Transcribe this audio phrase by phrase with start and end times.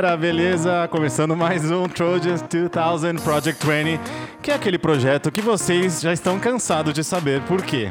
[0.00, 0.86] galera, beleza?
[0.92, 4.00] Começando mais um Trojans 2000 Project 20,
[4.40, 7.90] que é aquele projeto que vocês já estão cansados de saber por quê.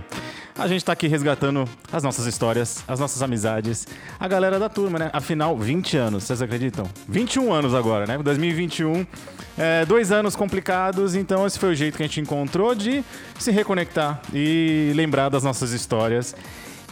[0.58, 3.86] A gente tá aqui resgatando as nossas histórias, as nossas amizades,
[4.18, 5.10] a galera da turma, né?
[5.12, 6.90] Afinal, 20 anos, vocês acreditam?
[7.10, 8.18] 21 anos agora, né?
[8.18, 9.06] 2021.
[9.58, 13.04] É, dois anos complicados, então esse foi o jeito que a gente encontrou de
[13.38, 16.34] se reconectar e lembrar das nossas histórias.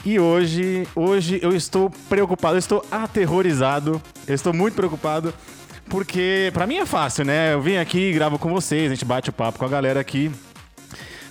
[0.05, 5.33] E hoje, hoje eu estou preocupado, eu estou aterrorizado, eu estou muito preocupado,
[5.89, 7.53] porque para mim é fácil, né?
[7.53, 10.31] Eu vim aqui, gravo com vocês, a gente bate o papo com a galera aqui.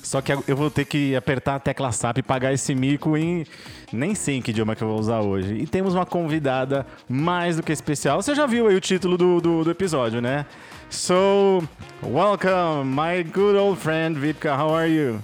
[0.03, 3.47] Só que eu vou ter que apertar a tecla SAP e pagar esse mico em
[3.93, 5.55] nem sei em que idioma que eu vou usar hoje.
[5.55, 8.21] E temos uma convidada mais do que especial.
[8.21, 10.47] Você já viu aí o título do, do, do episódio, né?
[10.91, 11.63] So,
[12.03, 14.57] welcome, my good old friend Vitka.
[14.57, 15.23] How are you?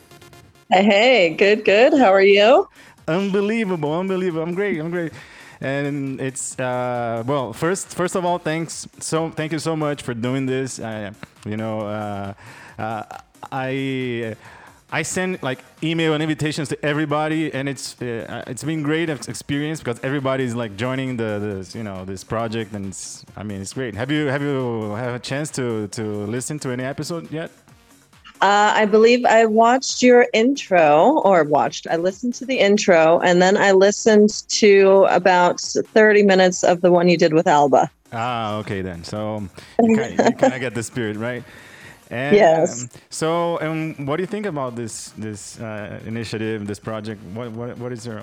[0.72, 2.00] Hey, good, good.
[2.00, 2.68] How are you?
[3.10, 4.42] Unbelievable, unbelievable.
[4.42, 4.78] I'm great.
[4.80, 5.12] I'm great.
[5.60, 7.52] And it's uh, well.
[7.52, 8.88] First, first of all, thanks.
[8.98, 10.80] So, thank you so much for doing this.
[10.80, 11.12] I,
[11.44, 12.34] you know, uh,
[12.78, 13.02] uh,
[13.52, 14.36] I.
[14.92, 19.78] I send like email and invitations to everybody, and it's uh, it's been great experience
[19.78, 22.92] because everybody's like joining the, the you know this project, and
[23.36, 23.94] I mean it's great.
[23.94, 27.52] Have you have you have a chance to to listen to any episode yet?
[28.42, 31.86] Uh, I believe I watched your intro, or watched.
[31.90, 36.90] I listened to the intro, and then I listened to about thirty minutes of the
[36.90, 37.90] one you did with Alba.
[38.12, 39.04] Ah, okay then.
[39.04, 39.46] So
[39.82, 41.44] you kind of get the spirit, right?
[42.10, 42.82] And, yes.
[42.82, 47.22] Um, so, um, what do you think about this this uh, initiative, this project?
[47.34, 48.22] What what what is your?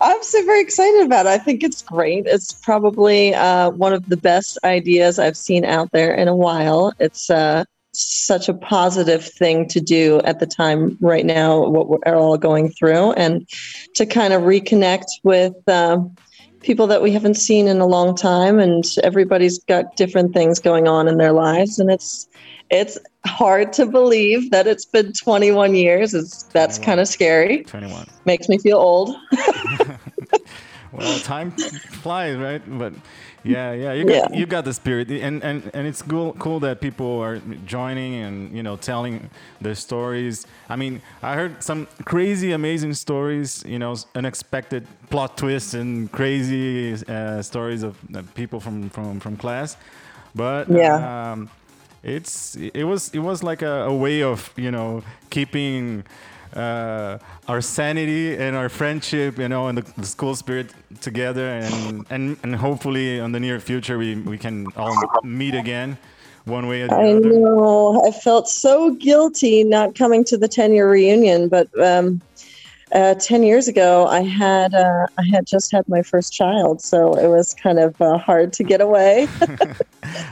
[0.00, 1.30] I'm super excited about it.
[1.30, 2.26] I think it's great.
[2.26, 6.92] It's probably uh, one of the best ideas I've seen out there in a while.
[7.00, 7.64] It's uh,
[7.98, 12.70] such a positive thing to do at the time right now what we're all going
[12.70, 13.48] through and
[13.94, 15.98] to kind of reconnect with uh,
[16.60, 20.86] people that we haven't seen in a long time and everybody's got different things going
[20.86, 22.28] on in their lives and it's
[22.70, 26.12] it's hard to believe that it's been 21 years.
[26.12, 27.64] It's that's kind of scary.
[27.64, 29.16] 21 makes me feel old.
[30.92, 32.62] Well time flies right?
[32.66, 32.94] But
[33.48, 34.38] yeah, yeah, you got yeah.
[34.38, 38.56] you got the spirit, and and and it's cool cool that people are joining and
[38.56, 40.46] you know telling their stories.
[40.68, 43.64] I mean, I heard some crazy, amazing stories.
[43.66, 49.36] You know, unexpected plot twists and crazy uh, stories of uh, people from from from
[49.36, 49.76] class,
[50.34, 51.32] but yeah.
[51.32, 51.50] Um,
[52.02, 56.04] it's it was it was like a, a way of you know keeping
[56.54, 62.06] uh, our sanity and our friendship, you know, and the, the, school spirit together, and,
[62.10, 65.98] and and hopefully in the near future we we can all meet again,
[66.44, 67.28] one way or the I other.
[67.28, 68.02] I know.
[68.06, 72.20] I felt so guilty not coming to the ten year reunion, but um,
[72.92, 77.14] uh, 10 years ago i had uh, i had just had my first child so
[77.14, 79.28] it was kind of uh, hard to get away.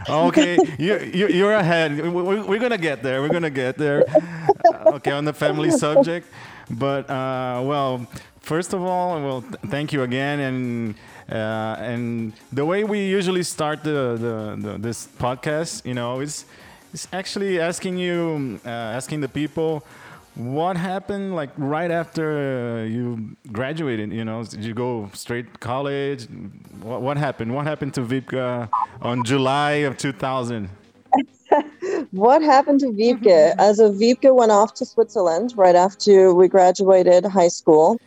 [0.09, 2.01] Okay you, you, you're ahead.
[2.01, 4.05] We're, gonna get there we're gonna get there.
[4.09, 6.27] Uh, okay on the family subject
[6.71, 8.07] but uh, well
[8.41, 10.95] first of all well thank you again and
[11.31, 16.47] uh, and the way we usually start the, the, the this podcast you know is
[16.95, 19.85] is actually asking you asking the people
[20.37, 25.59] what happened like right after uh, you graduated you know did you go straight to
[25.59, 26.29] college
[26.83, 28.69] what, what happened what happened to Vipka
[29.01, 30.69] on july of 2000
[32.11, 33.55] what happened to Vipke?
[33.59, 37.99] As a Vipke went off to Switzerland right after we graduated high school.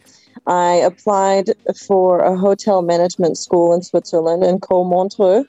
[0.47, 1.51] I applied
[1.88, 5.45] for a hotel management school in Switzerland in Montreux.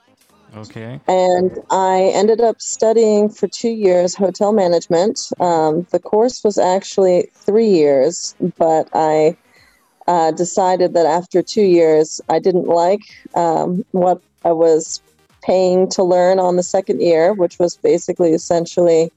[0.56, 1.00] Okay.
[1.06, 5.30] And I ended up studying for two years hotel management.
[5.38, 9.36] Um, the course was actually three years, but I
[10.06, 13.00] uh, decided that after two years, I didn't like
[13.34, 15.00] um, what I was
[15.42, 19.10] paying to learn on the second year, which was basically essentially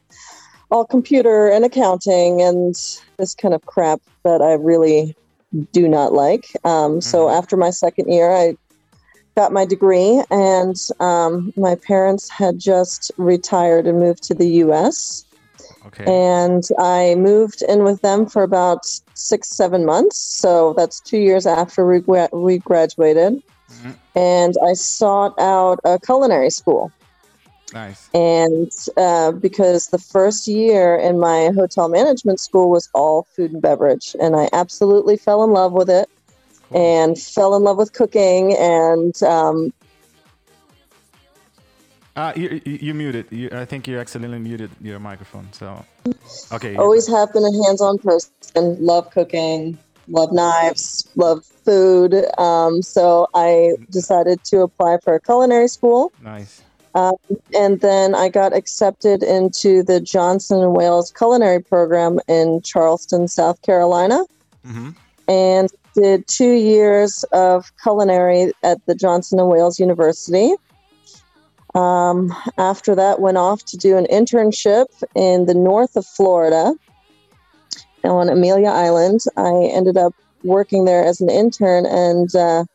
[0.72, 2.76] all computer and accounting and
[3.18, 5.16] this kind of crap that I really
[5.72, 6.46] do not like.
[6.64, 7.00] Um, mm-hmm.
[7.02, 8.56] So after my second year, I
[9.36, 15.26] got my degree, and um, my parents had just retired and moved to the U.S.
[15.88, 16.06] Okay.
[16.06, 20.18] And I moved in with them for about six, seven months.
[20.18, 22.00] So that's two years after we,
[22.32, 23.44] we graduated.
[23.72, 23.92] Mm-hmm.
[24.16, 26.92] And I sought out a culinary school.
[27.74, 28.10] Nice.
[28.14, 33.62] And uh, because the first year in my hotel management school was all food and
[33.62, 36.08] beverage, and I absolutely fell in love with it
[36.74, 39.74] and fell in love with cooking and um,
[42.16, 43.26] uh, you, you, muted.
[43.32, 45.52] You, I think you accidentally muted your microphone.
[45.52, 45.84] So,
[46.52, 46.76] okay.
[46.76, 48.32] Always have been a hands-on person.
[48.56, 49.80] Love cooking.
[50.08, 52.14] love knives, love food.
[52.38, 56.14] Um, so I decided to apply for a culinary school.
[56.22, 56.62] Nice.
[56.96, 57.16] Um,
[57.56, 63.62] and then I got accepted into the Johnson and Wales culinary program in Charleston, South
[63.64, 64.24] Carolina,
[64.64, 64.92] hmm
[65.28, 70.54] and did two years of culinary at the Johnson and Wales University.
[71.76, 74.86] Um, after that, went off to do an internship
[75.16, 76.74] in the north of Florida
[78.04, 79.22] on Amelia Island.
[79.38, 80.14] I ended up
[80.44, 82.66] working there as an intern, and uh,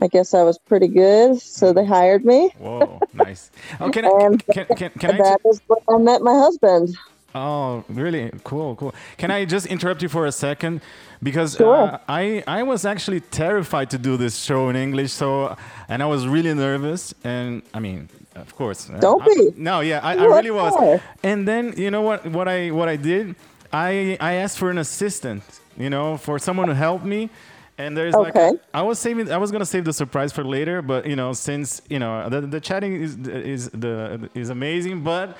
[0.00, 2.52] I guess I was pretty good, so they hired me.
[2.58, 3.50] Whoa, nice.
[3.80, 6.96] Oh, can I, And can, can, can I that is where I met my husband.
[7.38, 8.30] Oh, really?
[8.44, 8.94] Cool, cool.
[9.18, 10.80] Can I just interrupt you for a second?
[11.22, 11.76] Because Sure.
[11.76, 15.56] uh, I I was actually terrified to do this show in English, so
[15.88, 17.14] and I was really nervous.
[17.24, 19.52] And I mean, of course, uh, Don't I- be.
[19.56, 20.72] no, yeah, I, I really was.
[21.22, 22.20] And then you know what?
[22.36, 23.34] What I what I did?
[23.72, 25.42] I I asked for an assistant.
[25.78, 27.28] You know, for someone to help me.
[27.78, 28.34] And there's like
[28.72, 31.82] I was saving I was gonna save the surprise for later, but you know since
[31.90, 33.12] you know the, the chatting is
[33.52, 33.94] is the
[34.34, 35.36] is amazing, but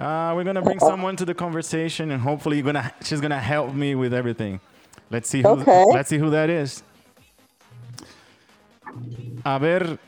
[0.00, 3.74] uh, we're gonna bring someone to the conversation, and hopefully you're gonna she's gonna help
[3.74, 4.60] me with everything.
[5.10, 5.84] Let's see who Okay.
[5.92, 6.82] let's see who that is.
[9.44, 9.98] A ver,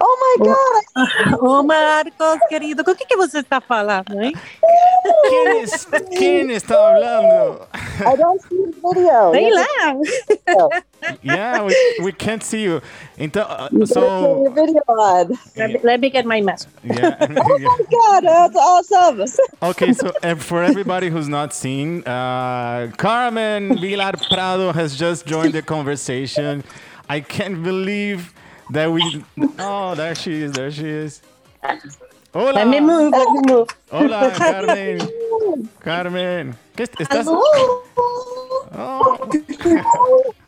[0.00, 1.40] Oh my God!
[1.40, 4.32] Ô, Marcos, querido, com o que, que você está falando, hein?
[5.28, 5.86] ¿quién, es,
[6.16, 7.68] ¿quién está hablando?
[8.00, 9.32] I don't see the video.
[9.32, 10.84] Sei You lá.
[11.22, 12.80] Yeah, we, we can't see you.
[13.18, 15.38] Então, uh, have so your video on.
[15.56, 16.68] Let me, let me get my mask.
[16.82, 17.16] yeah.
[17.36, 19.24] Oh my God, that's awesome!
[19.62, 25.52] Okay, so uh, for everybody who's not seen, uh, Carmen Vilar Prado has just joined
[25.54, 26.62] the conversation.
[27.08, 28.32] I can't believe
[28.70, 29.24] that we.
[29.58, 30.52] Oh, there she is.
[30.52, 31.22] There she is.
[32.32, 32.52] Hola.
[32.52, 33.68] Let me move, let me move.
[33.90, 35.00] Hola, Carmen.
[35.80, 36.56] Carmen.
[36.76, 37.26] ¿Qué est- estás?
[38.76, 39.28] Oh.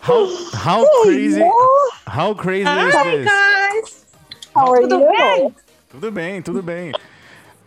[0.00, 1.42] how how crazy?
[2.06, 3.26] How crazy is Hi, this?
[3.28, 4.06] guys.
[4.54, 5.08] How are Tudo you?
[5.16, 5.54] bem?
[5.90, 6.94] Tudo bem, tudo bem.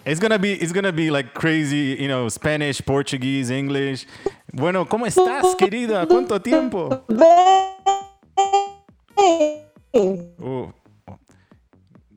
[0.05, 4.05] It's gonna be it's gonna be like crazy, you know, Spanish, Portuguese, English.
[4.53, 6.05] Bueno, ¿cómo estás, querida?
[6.07, 7.03] ¿Cuánto tiempo?
[10.43, 10.71] Oh,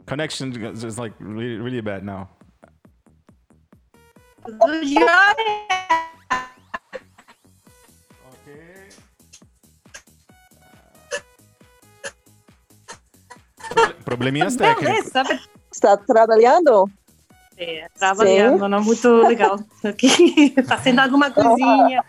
[0.07, 2.29] connection is is, like really really bad now.
[14.09, 14.85] Probleminhas técnicos.
[15.13, 15.41] Beleza.
[15.71, 16.89] Está trabalhando?
[17.59, 19.59] É, trabalhando, não muito legal.
[19.85, 22.03] Aqui, fazendo alguma coisinha.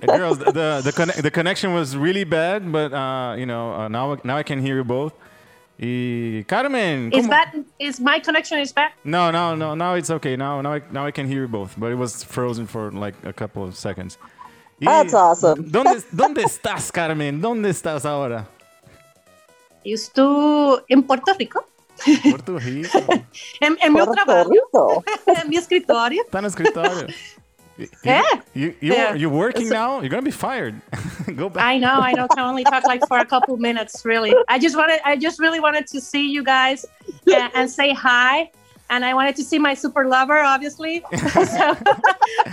[0.00, 3.88] Girls, the the, the, conne- the connection was really bad, but uh, you know uh,
[3.88, 5.12] now now I can hear you both.
[5.78, 8.92] Y Carmen, Is ¿cómo- that, is my connection is back?
[9.04, 9.74] No, no, no.
[9.74, 10.36] Now it's okay.
[10.36, 11.74] Now, now, I, now I can hear you both.
[11.78, 14.16] But it was frozen for like a couple of seconds.
[14.80, 15.64] Y- That's awesome.
[15.70, 17.40] ¿Dónde, ¿Dónde estás, Carmen?
[17.42, 18.46] ¿Dónde estás ahora?
[19.86, 21.62] Eu estou em Porto Rico,
[22.22, 22.98] Puerto Rico.
[23.62, 25.04] em, em meu Puerto trabalho, Rico.
[25.44, 26.24] em meu escritório.
[26.30, 27.06] Tá no escritório.
[27.78, 28.22] You, É.
[28.54, 29.16] You, you, É.
[29.16, 29.98] you working now?
[30.00, 30.74] You're gonna be fired.
[31.36, 31.62] Go back.
[31.64, 32.26] I know, I know.
[32.26, 34.34] Can only talk like for a couple minutes, really.
[34.48, 36.84] I just wanted, I just really wanted to see you guys
[37.26, 38.50] and, and say hi.
[38.88, 41.02] And I wanted to see my super lover, obviously.
[41.10, 41.76] so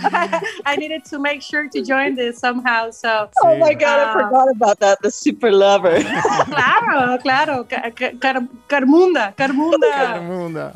[0.66, 2.90] I, needed to make sure to join this somehow.
[2.90, 4.12] So Oh my God, I Ah.
[4.18, 4.98] forgot about that.
[5.02, 6.00] The super lover.
[6.50, 8.34] claro, claro, Ca- ca- car,
[8.68, 9.90] Carmunda, Carmunda.
[9.92, 10.74] Carmunda.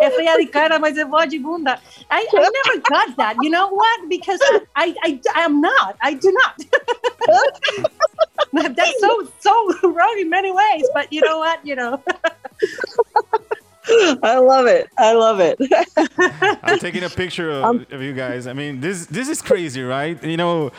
[0.00, 1.78] é feia de cara, mas é boa de bunda.
[2.10, 3.36] I, I never got that.
[3.40, 4.08] You know what?
[4.08, 5.96] Because I, I, I, I am not.
[6.02, 6.56] I do not.
[8.74, 9.52] That's so so
[9.88, 10.84] wrong in many ways.
[10.94, 11.64] But you know what?
[11.64, 12.02] You know.
[14.22, 14.88] I love it.
[14.98, 15.58] I love it.
[16.62, 18.46] I'm taking a picture of, Um, of you guys.
[18.46, 20.22] I mean, this this is crazy, right?
[20.22, 20.72] You know,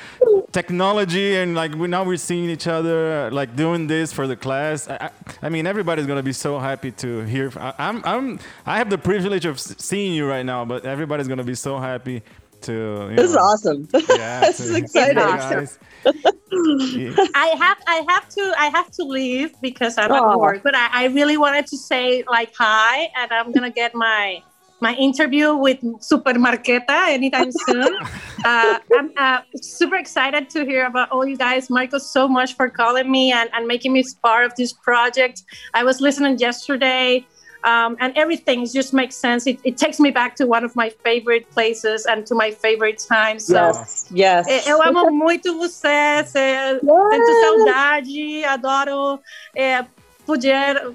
[0.51, 4.87] technology and like we now we're seeing each other like doing this for the class.
[4.87, 5.09] I, I,
[5.43, 7.51] I mean, everybody's gonna be so happy to hear.
[7.57, 11.43] I, I'm I'm I have the privilege of seeing you right now, but everybody's gonna
[11.43, 12.21] be so happy
[12.63, 13.07] to.
[13.09, 13.87] You This is awesome.
[13.93, 15.15] Yeah, this to is exciting.
[15.15, 15.79] guys.
[16.03, 17.13] Yeah.
[17.35, 20.33] I have I have to I have to leave because I'm Aw.
[20.33, 20.63] at work.
[20.63, 24.41] But I, I really wanted to say like hi, and I'm gonna get my
[24.81, 27.93] my interview with Super Marqueta anytime soon.
[28.45, 31.69] uh, I'm uh, super excited to hear about all you guys.
[31.69, 35.43] Michael, so much for calling me and, and making me part of this project.
[35.73, 37.25] I was listening yesterday.
[37.63, 39.45] Um, and everything just makes sense.
[39.45, 42.99] It, it takes me back to one of my favorite places and to my favorite
[43.05, 43.47] times.
[43.47, 44.05] So Yes.
[44.11, 44.47] Yes.
[44.47, 49.19] é, Eu amo muito você, cê- sinto saudade, adoro
[49.53, 49.83] é,
[50.25, 50.93] poder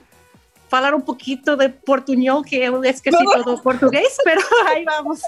[0.70, 5.20] falar un poquito de portuñol, que es casi todo portugués, pero ahí vamos.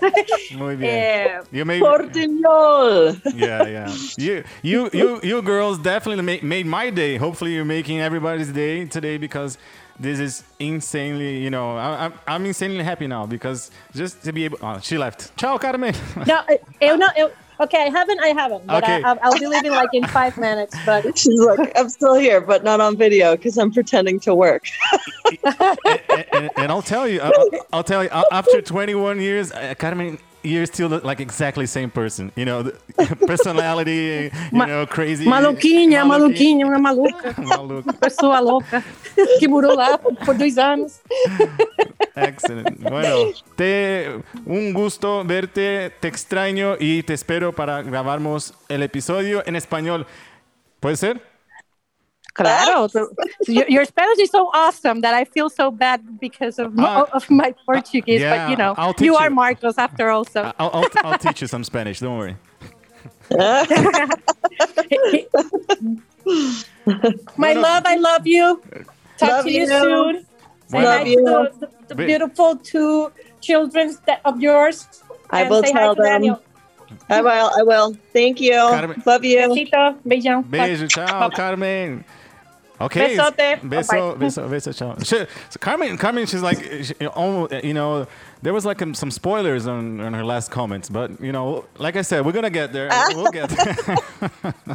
[0.53, 0.91] Muy bien.
[0.91, 3.21] Eh, You made, Portuñol.
[3.35, 3.93] yeah, yeah.
[4.17, 7.17] You, you, you, you girls definitely made, made my day.
[7.19, 9.59] Hopefully, you're making everybody's day today because
[9.99, 14.45] this is insanely, you know, I, I'm, I'm insanely happy now because just to be
[14.45, 14.59] able.
[14.63, 15.37] Oh, she left.
[15.37, 15.95] Ciao, Carmen.
[16.27, 16.41] no,
[16.81, 17.29] eu no, eu,
[17.61, 19.03] okay, I haven't, I haven't, but Okay.
[19.03, 20.77] I, I'll, I'll be leaving like in five minutes.
[20.85, 24.65] But She's like, I'm still here, but not on video because I'm pretending to work.
[25.45, 30.19] and, and, and I'll tell you, I'll, I'll tell you, after 21 years, uh, Carmen,
[30.47, 32.31] you're still like exactly same person.
[32.37, 32.71] You know,
[33.27, 35.25] personality, you know, crazy.
[35.27, 37.93] maluquinha, maluquinha, uma maluca, Maluca.
[37.95, 38.83] pessoa louca
[39.39, 41.01] que morou lá por dois anos.
[42.15, 42.81] Excellent.
[42.81, 49.57] Bueno, te, un gusto verte, te extraño y te espero para grabarmos el episodio en
[49.57, 50.07] español.
[50.81, 51.36] ¿Puede ser?
[52.37, 52.87] Claro.
[52.89, 53.09] So,
[53.49, 57.31] your, your Spanish is so awesome that I feel so bad because of, Ah, of
[57.31, 58.21] my Portuguese.
[58.21, 59.35] yeah, but you know, I'll you are you.
[59.35, 60.25] Marcos after all.
[60.25, 62.01] So I'll, I'll, I'll teach you some Spanish.
[62.01, 62.37] Don't worry.
[67.37, 68.61] my love, I love you.
[69.19, 69.67] Talk Love to you, you.
[69.67, 70.27] soon.
[70.69, 71.25] Say Love hi to you.
[71.25, 74.87] the, the, the beautiful two children that, of yours.
[75.31, 76.13] I will tell to them.
[76.13, 76.43] Daniel.
[77.09, 77.51] I will.
[77.59, 77.97] I will.
[78.13, 78.53] Thank you.
[78.55, 79.03] Carmen.
[79.07, 79.49] Love you.
[79.49, 80.43] Besito, beijão.
[80.45, 82.05] Beijo, chao, Carmen.
[82.81, 83.17] Okay.
[83.17, 83.37] Besote.
[83.37, 84.99] Beso, beso, beso, chao.
[84.99, 85.19] She,
[85.51, 88.07] so Carmen, Carmen, she's like, she, you know,
[88.43, 91.97] there was like um, some spoilers on, on her last comments, but you know, like
[91.97, 92.91] I said, we're gonna get there.
[93.15, 94.75] We'll get there.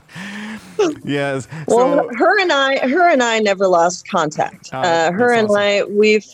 [1.03, 1.47] yes.
[1.67, 4.71] Well, so, her and I, her and I never lost contact.
[4.73, 5.61] Oh, uh, her and awesome.
[5.61, 6.25] I, we've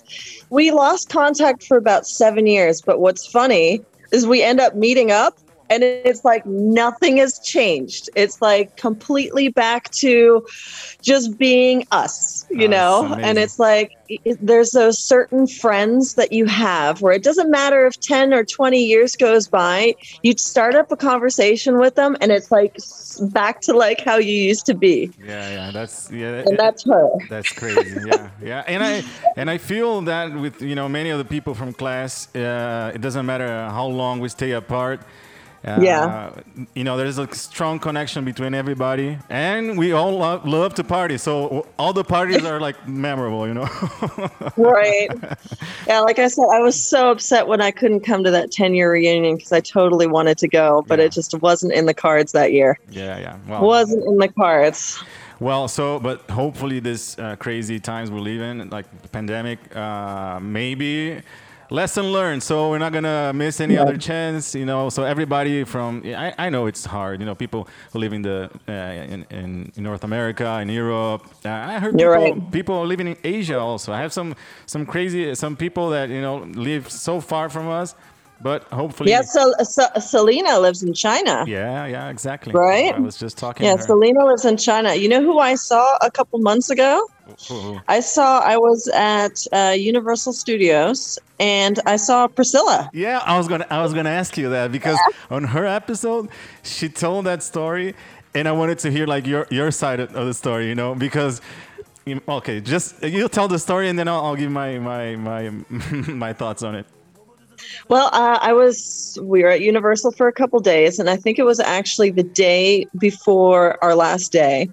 [0.50, 2.82] we lost contact for about seven years.
[2.82, 3.82] But what's funny
[4.12, 5.38] is we end up meeting up,
[5.70, 8.10] and it's like nothing has changed.
[8.16, 10.46] It's like completely back to
[11.02, 13.14] just being us, you Oh, know.
[13.22, 17.86] And it's like it, there's those certain friends that you have where it doesn't matter
[17.86, 22.32] if ten or twenty years goes by, you'd start up a conversation with them, and
[22.32, 22.78] it's like
[23.32, 26.44] back to like how you used to be yeah, yeah, that's yeah.
[26.46, 27.10] and that's her.
[27.30, 28.00] That's crazy.
[28.06, 29.04] Yeah, yeah, and I
[29.36, 33.02] and I feel that with you know many of the people from class, uh, it
[33.02, 35.02] doesn't matter how long we stay apart.
[35.68, 36.32] Uh, Yeah.
[36.74, 41.18] You know, there's a strong connection between everybody, and we all love, love to party.
[41.18, 43.48] So all the parties are like memorable.
[43.48, 43.70] You know.
[44.58, 45.10] Right.
[45.88, 48.74] Yeah, like I said, I was so upset when I couldn't come to that 10
[48.76, 51.06] year reunion because I totally wanted to go, but Yeah.
[51.06, 52.80] it just wasn't in the cards that year.
[52.90, 53.38] yeah, yeah.
[53.48, 55.02] Well, Wasn't in the cards.
[55.40, 60.40] Well, so but hopefully this uh, crazy times we live in, like the pandemic, uh,
[60.42, 61.22] maybe
[61.70, 62.44] lesson learned.
[62.44, 63.82] So we're not gonna miss any Yeah.
[63.82, 64.90] other chance, you know.
[64.90, 68.50] So everybody from I, I know it's hard, you know, people who live in the
[68.68, 71.24] uh, in, in North America, in Europe.
[71.46, 72.52] Uh, I heard You're people right.
[72.52, 73.92] people living in Asia also.
[73.94, 77.96] I have some some crazy some people that you know live so far from us,
[78.42, 79.10] but hopefully.
[79.10, 81.44] Yeah, so, so Selena lives in China.
[81.48, 82.54] Yeah, yeah, exactly.
[82.54, 82.94] Right?
[82.94, 83.66] I was just talking.
[83.66, 83.84] Yeah, to her.
[83.84, 84.96] Selena lives in China.
[84.96, 87.08] You know who I saw a couple months ago?
[87.52, 87.82] Ooh.
[87.88, 92.90] I saw, I was at uh, Universal Studios and I saw Priscilla.
[92.94, 94.98] Yeah, I was gonna I was gonna ask you that because
[95.30, 96.30] on her episode
[96.64, 97.96] she told that story,
[98.34, 100.96] and I wanted to hear like your your side of of the story, you know,
[100.96, 101.42] because.
[102.30, 105.50] Okay, just you tell the story and then I'll, I'll give my my my
[106.08, 106.86] my thoughts on it.
[107.90, 111.40] Well, uh, I was, we were at Universal for a couple days, and I think
[111.40, 114.70] it was actually the day before our last day.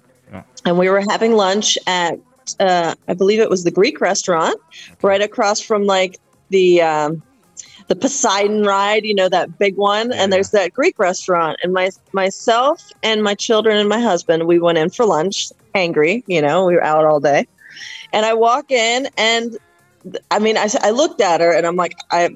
[0.65, 2.19] And we were having lunch at,
[2.59, 4.59] uh, I believe it was the Greek restaurant,
[5.01, 6.17] right across from like
[6.49, 7.21] the, um,
[7.87, 10.09] the Poseidon ride, you know, that big one.
[10.09, 10.23] Yeah.
[10.23, 11.59] And there's that Greek restaurant.
[11.63, 16.23] And my myself and my children and my husband, we went in for lunch, angry,
[16.25, 17.47] you know, we were out all day.
[18.11, 19.57] And I walk in and
[20.31, 22.35] I mean, I, I looked at her and I'm like, I,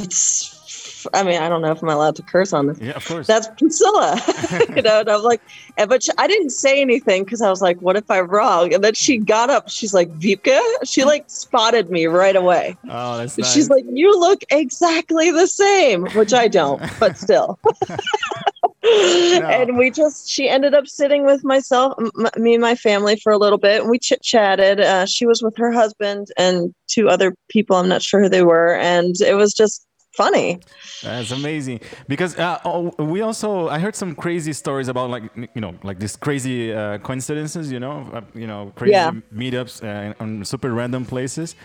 [0.00, 2.78] it's, I mean, I don't know if I'm allowed to curse on this.
[2.80, 3.26] Yeah, of course.
[3.26, 4.20] That's Priscilla,
[4.76, 5.00] you know.
[5.00, 5.40] And I'm like,
[5.76, 8.72] and, but she, I didn't say anything because I was like, what if I'm wrong?
[8.72, 9.68] And then she got up.
[9.68, 10.60] She's like, Vipka.
[10.84, 12.76] She like spotted me right away.
[12.88, 13.52] oh, that's nice.
[13.52, 17.58] She's like, you look exactly the same, which I don't, but still.
[18.84, 23.32] And we just, she ended up sitting with myself, m- me and my family for
[23.32, 24.80] a little bit, and we chit chatted.
[24.80, 27.76] Uh, she was with her husband and two other people.
[27.76, 29.86] I'm not sure who they were, and it was just
[30.16, 30.60] funny.
[31.02, 35.24] That's amazing because uh, oh, we also I heard some crazy stories about like
[35.54, 39.12] you know like these crazy uh, coincidences you know uh, you know crazy Yeah.
[39.34, 41.56] meetups uh, on super random places.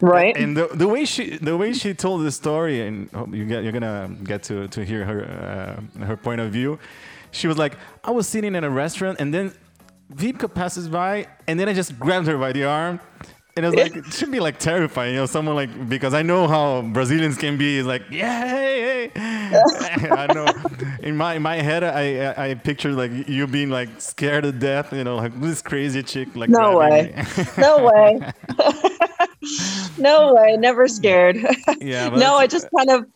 [0.00, 0.36] Right.
[0.36, 3.72] And the, the way she the way she told the story, and you get you're
[3.72, 5.24] gonna get to to hear her
[6.00, 6.78] uh, her point of view.
[7.32, 9.52] She was like, I was sitting in a restaurant, and then
[10.14, 13.00] Vipka passes by, and then I just grabbed her by the arm,
[13.56, 16.48] And it's like it should be like terrifying, you know, someone like because I know
[16.48, 19.12] how Brazilians can be like, yeah, hey, hey.
[20.10, 20.46] I know.
[21.02, 24.52] In my in my head I, I I picture like you being like scared to
[24.52, 27.12] death, you know, like this crazy chick like No way.
[27.14, 27.14] me.
[27.58, 28.20] No way.
[29.98, 30.56] no way.
[30.56, 31.36] Never scared.
[31.80, 33.06] yeah, no, I just kind of.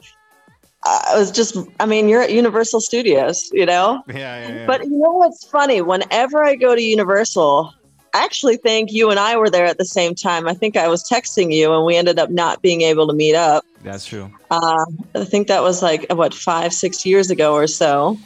[0.85, 1.57] I was just.
[1.81, 4.03] I mean, you're at Universal Studios, you know.
[4.09, 4.67] yeah, yeah, yeah.
[4.67, 5.81] But you know what's funny?
[5.83, 7.75] Whenever I go to Universal,
[8.15, 10.47] I actually think you and I were there at the same time.
[10.47, 13.35] I think I was texting you, and we ended up not being able to meet
[13.35, 13.65] up.
[13.83, 14.31] that's true.
[14.51, 18.17] Uh, I think that was like what five, six years ago or so.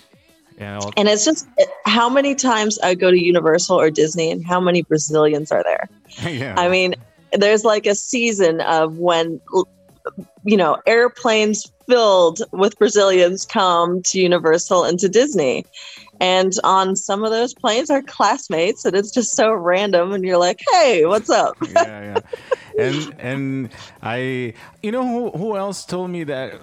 [0.59, 1.49] Yeah, And it's just
[1.87, 5.89] how many times I go to Universal or Disney, and how many Brazilians are there?
[6.31, 6.55] yeah.
[6.57, 6.95] I mean,
[7.33, 9.41] there's like a season of when,
[10.45, 15.65] you know, airplanes filled with Brazilians come to Universal and to Disney.
[16.21, 20.13] And on some of those planes are classmates, and it's just so random.
[20.13, 21.57] And you're like, hey, what's up?
[21.73, 22.85] yeah, yeah.
[22.85, 23.71] And and
[24.03, 26.61] I, you know, who who else told me that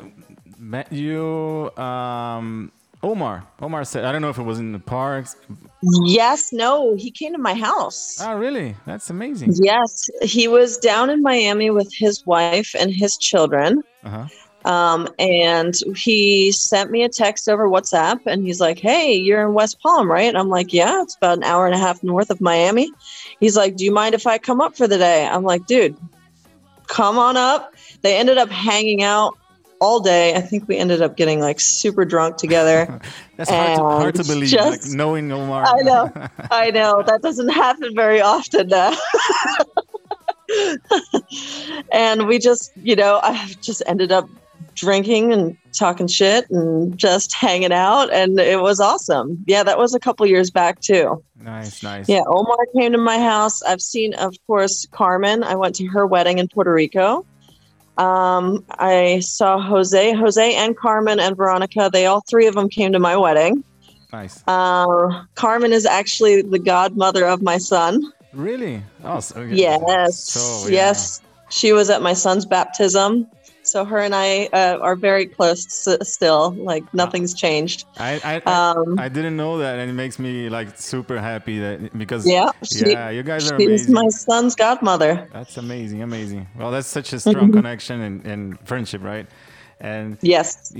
[0.57, 1.71] met you?
[1.75, 2.71] Um,
[3.03, 3.47] Omar.
[3.61, 5.35] Omar said, I don't know if it was in the parks.
[5.81, 8.21] Yes, no, he came to my house.
[8.21, 8.75] Oh, really?
[8.85, 9.53] That's amazing.
[9.61, 13.83] Yes, he was down in Miami with his wife and his children.
[14.03, 14.27] Uh huh.
[14.65, 19.53] Um, and he sent me a text over WhatsApp and he's like, Hey, you're in
[19.53, 20.27] West Palm, right?
[20.27, 22.91] And I'm like, Yeah, it's about an hour and a half north of Miami.
[23.39, 25.25] He's like, Do you mind if I come up for the day?
[25.25, 25.95] I'm like, Dude,
[26.87, 27.73] come on up.
[28.01, 29.37] They ended up hanging out
[29.79, 30.35] all day.
[30.35, 32.99] I think we ended up getting like super drunk together.
[33.37, 34.49] That's hard to, hard to believe.
[34.49, 35.65] just- like knowing Omar.
[35.65, 36.11] I know.
[36.51, 38.71] I know that doesn't happen very often.
[38.73, 38.95] Uh,
[41.91, 44.29] and we just, you know, I just ended up
[44.75, 48.11] drinking and talking shit and just hanging out.
[48.13, 49.43] And it was awesome.
[49.45, 51.23] Yeah, that was a couple years back too.
[51.35, 52.07] nice, nice.
[52.09, 53.61] Yeah, Omar came to my house.
[53.63, 55.43] I've seen, of course, Carmen.
[55.43, 57.25] I went to her wedding in Puerto Rico.
[57.99, 61.89] Um, I saw Jose, Jose and Carmen and Veronica.
[61.91, 63.63] They all three of them came to my wedding.
[64.13, 64.41] Nice.
[64.47, 68.01] Uh, Carmen is actually the godmother of my son.
[68.33, 68.81] Really?
[69.03, 70.75] Oh, so, Yes, So, yeah.
[70.75, 71.21] yes.
[71.49, 73.27] She was at my son's baptism.
[73.71, 76.51] So her and I uh, are very close s- still.
[76.51, 77.85] Like nothing's changed.
[77.97, 81.59] I, I, I, Um, I didn't know that, and it makes me like super happy
[81.59, 83.93] that because yeah, she, yeah, you guys are she's amazing.
[83.93, 85.27] my son's godmother.
[85.31, 86.47] That's amazing, amazing.
[86.57, 89.27] Well, that's such a strong connection and, and friendship, right?
[89.81, 90.73] And Yes.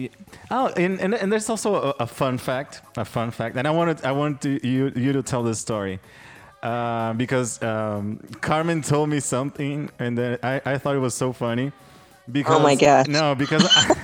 [0.52, 3.72] Oh, and, and and there's also a, a fun fact, a fun fact, and I
[3.72, 6.00] wanted I want to, you you to tell this story
[6.64, 11.32] uh, because um, Carmen told me something, and then I, I thought it was so
[11.32, 11.72] funny.
[12.32, 13.08] Because, Oh my gosh.
[13.08, 13.96] No, because I,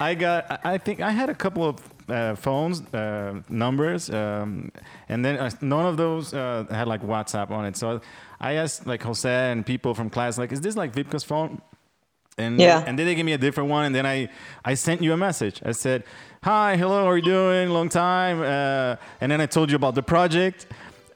[0.10, 1.76] I got I think I had a couple of
[2.08, 4.70] uh, phones uh, numbers, um,
[5.08, 7.76] and then uh, none of those uh, had like WhatsApp on it.
[7.76, 8.00] So
[8.40, 11.60] I asked like Jose and people from class, like, is this like Vipka's phone?
[12.38, 12.82] And Yeah.
[12.86, 14.28] and then they gave me a different one, and then I
[14.64, 15.60] I sent you a message.
[15.64, 16.02] I said,
[16.42, 17.68] "Hi, hello, how are you doing?
[17.70, 20.66] Long time." Uh, and then I told you about the project,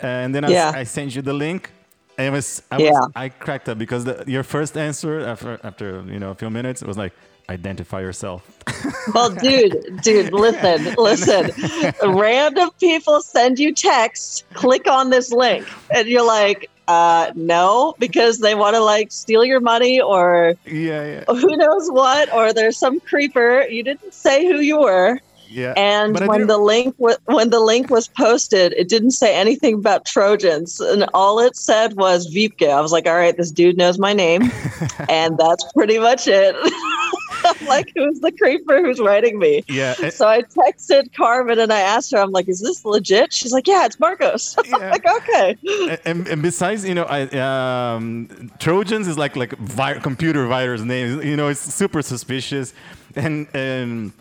[0.00, 0.80] and then I, Yeah.
[0.80, 1.70] I sent you the link.
[2.18, 2.90] And it was I Yeah.
[2.90, 6.50] was I cracked up because the, your first answer after after you know a few
[6.50, 7.12] minutes it was like
[7.50, 8.50] identify yourself.
[9.14, 11.50] Well, dude, dude, listen, listen.
[12.02, 18.38] Random people send you texts, click on this link, and you're like, uh, no, because
[18.38, 22.78] they want to like steal your money or yeah, yeah, who knows what, or there's
[22.78, 23.64] some creeper.
[23.68, 25.18] You didn't say who you were.
[25.54, 25.72] Yeah.
[25.76, 30.04] And when the link wa- when the link was posted, it didn't say anything about
[30.04, 32.68] Trojans, and all it said was Vipke.
[32.68, 34.50] I was like, all right, this dude knows my name,
[35.08, 36.54] and that's pretty much it.
[37.68, 39.64] Like, who's the creeper who's writing me?
[39.68, 43.34] yeah, eh, So I texted Carmen and I asked her, I'm like, is this legit?
[43.34, 44.56] She's like, yeah, it's Marcos.
[44.64, 44.76] Yeah.
[44.90, 45.56] like, okay.
[46.06, 47.22] and, and besides, you know, I,
[47.94, 51.20] um, Trojans is like like vi- computer virus name.
[51.20, 52.72] You know, it's super suspicious,
[53.14, 54.12] and and.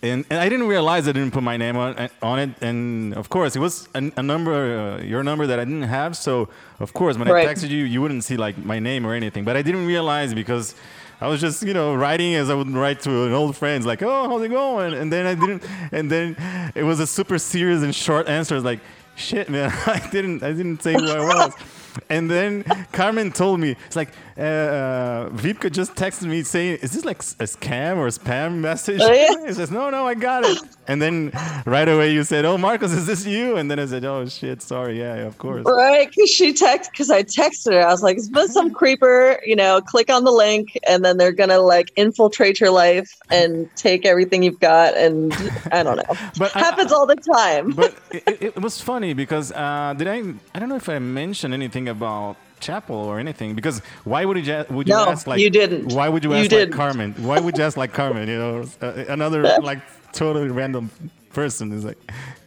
[0.00, 2.50] And, and I didn't realize I didn't put my name on, on it.
[2.62, 6.16] And of course, it was a, a number, uh, your number that I didn't have.
[6.16, 7.48] So of course, when Right.
[7.48, 9.44] I texted you, you wouldn't see like my name or anything.
[9.44, 10.76] But I didn't realize because
[11.20, 14.00] I was just, you know, writing as I would write to an old friend, like,
[14.04, 16.36] "Oh, how's it going?" And then I didn't, and then
[16.76, 18.54] it was a super serious and short answer.
[18.54, 18.78] It's like,
[19.16, 21.54] "Shit, man, I didn't, I didn't say who I was."
[22.10, 26.92] And then Carmen told me, it's like, uh, uh, Vipka just texted me saying, is
[26.92, 29.00] this like a scam or a spam message?
[29.02, 29.46] Oh, yeah.
[29.46, 30.58] He says, no, no, I got it.
[30.86, 31.32] And then
[31.66, 33.56] right away you said, oh, Marcos, is this you?
[33.56, 34.98] And then I said, oh, shit, sorry.
[35.00, 35.64] Yeah, of course.
[35.66, 36.08] Right.
[36.14, 37.82] Cause she texted, cause I texted her.
[37.82, 39.40] I was like, is this some creeper?
[39.44, 43.10] You know, click on the link and then they're going to like infiltrate your life
[43.30, 44.96] and take everything you've got.
[44.96, 45.32] And
[45.72, 46.16] I don't know.
[46.38, 47.72] But I- Happens all the time.
[47.72, 50.34] but it, it, it was funny because uh, did I?
[50.54, 53.54] I don't know if I mentioned anything about chapel or anything.
[53.54, 55.92] Because why would you ju- would you No, ask like you didn't.
[55.92, 56.74] Why would you You ask like didn't.
[56.74, 57.14] Carmen?
[57.18, 58.28] Why would you ask like Carmen?
[58.28, 59.80] You know, uh, another like
[60.12, 60.90] totally random
[61.32, 61.98] person is like.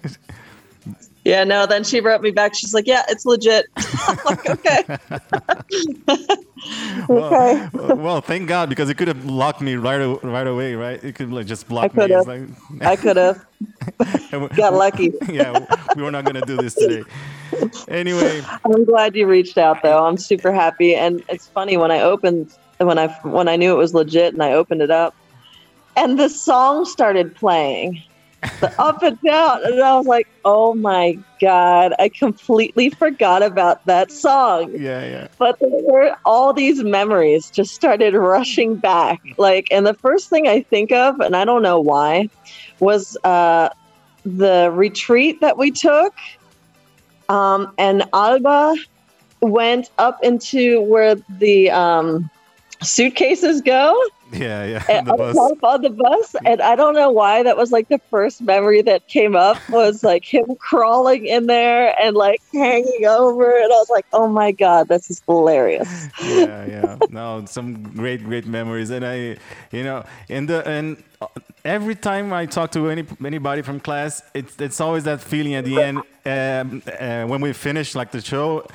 [1.31, 1.65] Yeah, no.
[1.65, 2.53] Then she wrote me back.
[2.53, 4.83] She's like, "Yeah, it's legit." I'm like, "Okay,
[7.09, 11.01] okay." Well, well, thank God because it could have locked me right right away, right?
[11.01, 12.13] It could like just block I me.
[12.13, 12.27] It's could've.
[12.27, 13.45] like, I could have
[14.57, 15.13] got lucky.
[15.29, 15.65] yeah,
[15.95, 17.05] we were not gonna do this today.
[17.87, 20.05] Anyway, I'm glad you reached out, though.
[20.05, 23.77] I'm super happy, and it's funny when I opened when I when I knew it
[23.77, 25.15] was legit, and I opened it up,
[25.95, 28.03] and the song started playing,
[28.59, 33.85] the up and down, and I was like, "Oh my god!" I completely forgot about
[33.85, 34.71] that song.
[34.73, 35.27] yeah, yeah.
[35.37, 40.47] but there were all these memories just started rushing back like and the first thing
[40.47, 42.29] i think of and i don't know why
[42.79, 43.69] was uh
[44.25, 46.13] the retreat that we took
[47.29, 48.75] um and alba
[49.41, 52.29] went up into where the um
[52.81, 53.99] suitcases go
[54.31, 54.83] Yeah, yeah.
[54.89, 55.35] and The bus.
[55.37, 59.07] on the bus and i don't know why that was like the first memory that
[59.07, 63.89] came up was like him crawling in there and like hanging over and i was
[63.89, 66.97] like oh my god this is hilarious yeah, yeah.
[67.09, 69.37] No, some great, great memories, and I,
[69.71, 71.27] you know, in the and uh,
[71.65, 75.65] every time I talk to any anybody from class, it's it's always that feeling at
[75.65, 78.65] the end um, uh, when we finish like the show.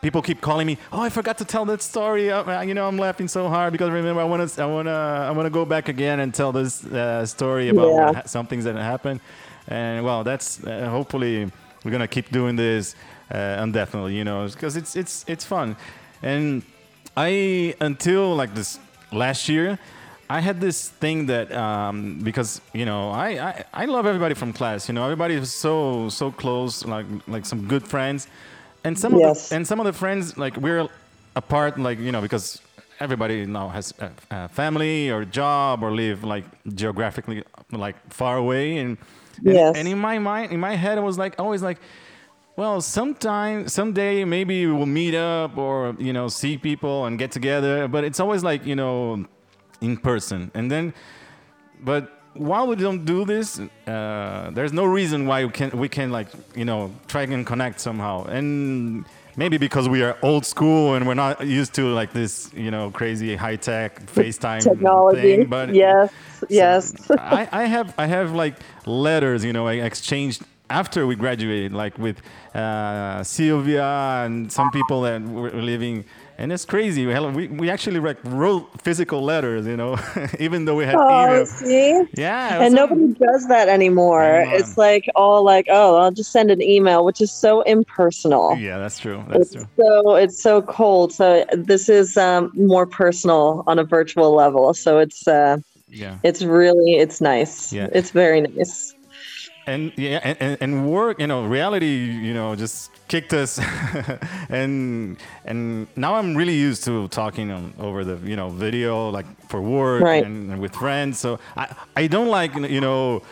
[0.00, 0.78] People keep calling me.
[0.92, 2.30] Oh, I forgot to tell that story.
[2.30, 4.92] Uh, you know, I'm laughing so hard because remember, I want to, I want to,
[4.92, 8.12] I want to go back again and tell this uh, story about Yeah.
[8.14, 9.20] ha- some things that happened.
[9.66, 11.50] And well, that's uh, hopefully
[11.84, 12.94] we're gonna keep doing this
[13.34, 14.14] uh, indefinitely.
[14.16, 15.76] You know, because it's it's it's fun.
[16.22, 16.62] And
[17.16, 18.78] I until like this
[19.12, 19.78] last year,
[20.30, 24.52] I had this thing that um, because you know I, I I love everybody from
[24.52, 24.88] class.
[24.88, 28.28] You know, everybody is so so close, like like some good friends,
[28.84, 30.88] and some of the, and some of the friends like we're
[31.36, 32.60] apart, like you know because
[33.00, 38.78] everybody now has a, a family or job or live like geographically like far away
[38.78, 38.98] and
[39.44, 39.76] and, Yes.
[39.76, 41.78] and in my mind in my head I was like always like
[42.56, 47.86] well, sometime, someday, maybe we'll meet up or you know see people and get together.
[47.86, 49.26] But it's always like you know,
[49.80, 50.50] in person.
[50.54, 50.92] And then,
[51.84, 56.10] but while we don't do this, uh, there's no reason why we can we can
[56.10, 58.24] like you know try and connect somehow.
[58.24, 59.04] And
[59.36, 62.90] maybe because we are old school and we're not used to like this you know
[62.90, 65.46] crazy high tech FaceTime technology thing.
[65.46, 66.12] But yes
[66.48, 68.54] yes I, I have I have like
[68.86, 72.20] letters, you know, I exchanged after we graduated, like with
[72.54, 76.04] uh, Sylvia and some people that were living,
[76.40, 77.04] and it's crazy.
[77.04, 79.98] We, we, we actually like wrote physical letters, you know,
[80.38, 81.46] even though we had oh email.
[81.46, 84.56] see Yeah, and so- nobody does that anymore Anymore.
[84.58, 88.78] it's like all like oh i'll just send an email which is so impersonal Yeah,
[88.78, 89.24] that's true.
[89.28, 89.66] That's it's true.
[89.76, 94.98] so it's so cold so this is um, more personal on a virtual level so
[94.98, 95.56] it's uh
[95.88, 96.18] Yeah.
[96.22, 97.88] it's really it's nice Yeah.
[97.92, 98.94] it's very nice
[99.68, 101.94] and yeah and, and, work you know reality
[102.28, 103.60] you know just kicked us
[104.58, 109.26] and and now i'm really used to talking on, over the you know video like
[109.48, 110.24] for work Right.
[110.24, 113.22] and, and with friends so i i don't like you know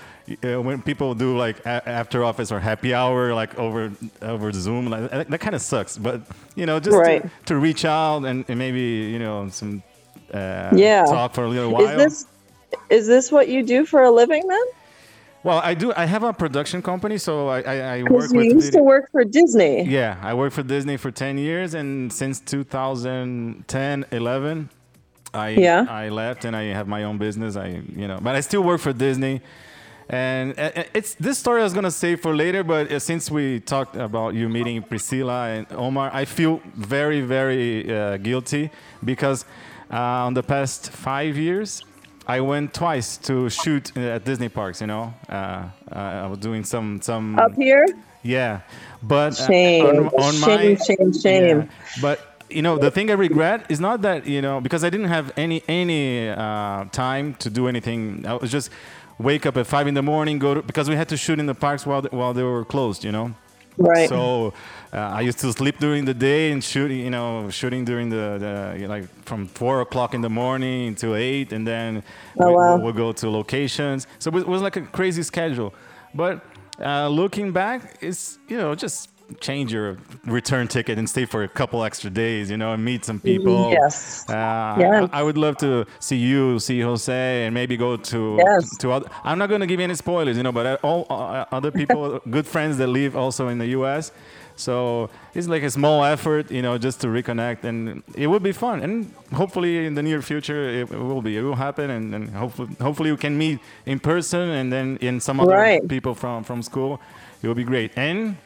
[0.44, 4.86] uh, when people do like a- after office or happy hour like over over zoom
[4.90, 6.20] like, that, that kind of sucks but
[6.56, 7.22] you know just Right.
[7.22, 8.80] to, to reach out and, and maybe
[9.12, 9.82] you know some
[10.34, 11.04] uh, Yeah.
[11.06, 12.26] talk for a little while is this
[12.90, 14.66] is this what you do for a living then
[15.46, 18.52] well i do i have a production company so i i, I work you with
[18.58, 22.34] used to work for disney Yeah, I worked for Disney for 10 years, and since
[22.40, 24.68] 2010, 11,
[25.34, 25.86] I Yeah.
[26.02, 27.56] I left and I have my own business.
[27.56, 27.68] I
[28.02, 29.40] you know, but I still work for Disney,
[30.08, 30.54] and
[30.98, 32.62] it's this story I was gonna save for later.
[32.64, 36.60] But uh, since we talked about you meeting Priscilla and Omar, I feel
[36.96, 37.66] very very
[37.98, 38.64] uh, guilty
[39.10, 39.38] because
[39.92, 41.70] uh, on the past five years.
[42.26, 44.80] I went twice to shoot at Disney parks.
[44.80, 47.86] You know, uh, uh, I was doing some some up here
[48.26, 48.60] yeah,
[49.02, 49.86] but uh, Shame.
[49.86, 51.60] on, on Shame, my shame, shame.
[51.60, 51.66] Yeah.
[52.02, 55.08] But you know, the thing I regret is not that you know because I didn't
[55.08, 58.24] have any any uh, time to do anything.
[58.26, 58.70] I was just
[59.18, 61.46] wake up at five in the morning, go to because we had to shoot in
[61.46, 63.04] the parks while while they were closed.
[63.04, 63.34] You know.
[63.78, 64.52] Right So
[64.92, 68.74] uh, I used to sleep during the day and shooting, you know, shooting during the,
[68.78, 72.02] the like from four o'clock in the morning to eight, and then
[72.38, 72.76] Oh, we, wow.
[72.76, 74.06] we'll go to locations.
[74.18, 75.74] So it was like a crazy schedule.
[76.14, 76.44] But
[76.80, 79.10] uh, looking back, it's you know just
[79.40, 83.04] change your return ticket and stay for a couple extra days, you know, and meet
[83.04, 83.70] some people.
[83.72, 84.24] Yes.
[84.28, 85.08] Uh, Yes.
[85.12, 88.76] I, I would love to see you, see Jose, and maybe go to Yes.
[88.78, 89.08] to other.
[89.24, 92.20] I'm not going to give you any spoilers, you know, but all uh, other people,
[92.30, 94.12] good friends that live also in the U.S.
[94.58, 98.52] So it's like a small effort, you know, just to reconnect, and it will be
[98.52, 98.80] fun.
[98.82, 101.36] And hopefully, in the near future, it, it will be.
[101.36, 105.20] It will happen, and, and hopefully, hopefully, you can meet in person, and then in
[105.20, 105.86] some other Right.
[105.86, 107.00] people from from school.
[107.42, 107.90] It will be great.
[107.96, 108.38] And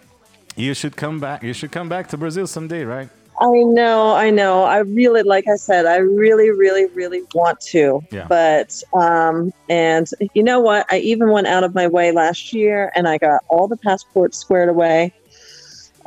[0.61, 1.42] you should come back.
[1.42, 3.09] You should come back to Brazil someday, right?
[3.40, 4.64] I know, I know.
[4.64, 8.03] I really, like I said, I really, really, really want to.
[8.11, 8.27] Yeah.
[8.29, 10.87] But, um, and you know what?
[10.90, 14.37] I even went out of my way last year and I got all the passports
[14.37, 15.14] squared away.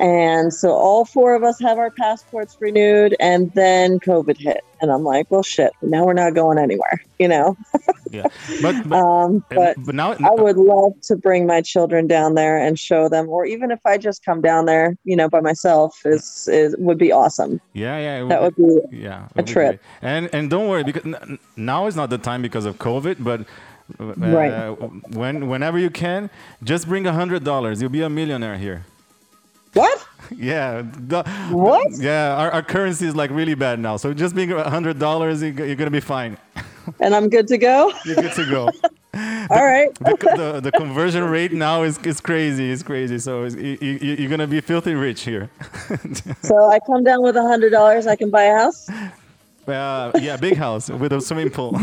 [0.04, 4.60] And so all four of us have our passports renewed and then COVID hit.
[4.82, 7.56] And I'm like, well, shit, now we're not going anywhere, you know?
[8.10, 8.26] Yeah.
[8.60, 12.58] But but, Um, but but now I would love to bring my children down there
[12.58, 15.98] and show them, or even if I just come down there, you know, by myself,
[16.04, 17.52] is is would be awesome.
[17.72, 18.22] yeah, yeah.
[18.24, 18.72] it That would be
[19.06, 19.68] yeah a be trip.
[19.68, 19.80] great.
[20.12, 23.40] and and don't worry because n- now is not the time because of covid but
[24.00, 24.76] uh, Right.
[25.20, 26.28] when whenever you can
[26.62, 28.84] just bring a hundred dollars you'll be a millionaire here
[29.74, 30.06] what?
[30.36, 31.92] yeah the- What?
[31.98, 35.42] yeah our, our currency is like really bad now so just being a hundred dollars
[35.42, 36.36] you- you're gonna be fine
[37.00, 37.92] And I'm good to go.
[38.04, 38.62] you're good to go
[39.50, 39.94] All right.
[40.00, 44.14] the, the, the conversion rate now is, is crazy it's crazy so it's, you, you,
[44.20, 45.50] you're gonna be filthy rich here
[46.42, 48.88] So I come down with a hundred dollars, I can buy a house.
[49.68, 51.78] uh, yeah big house with a swimming pool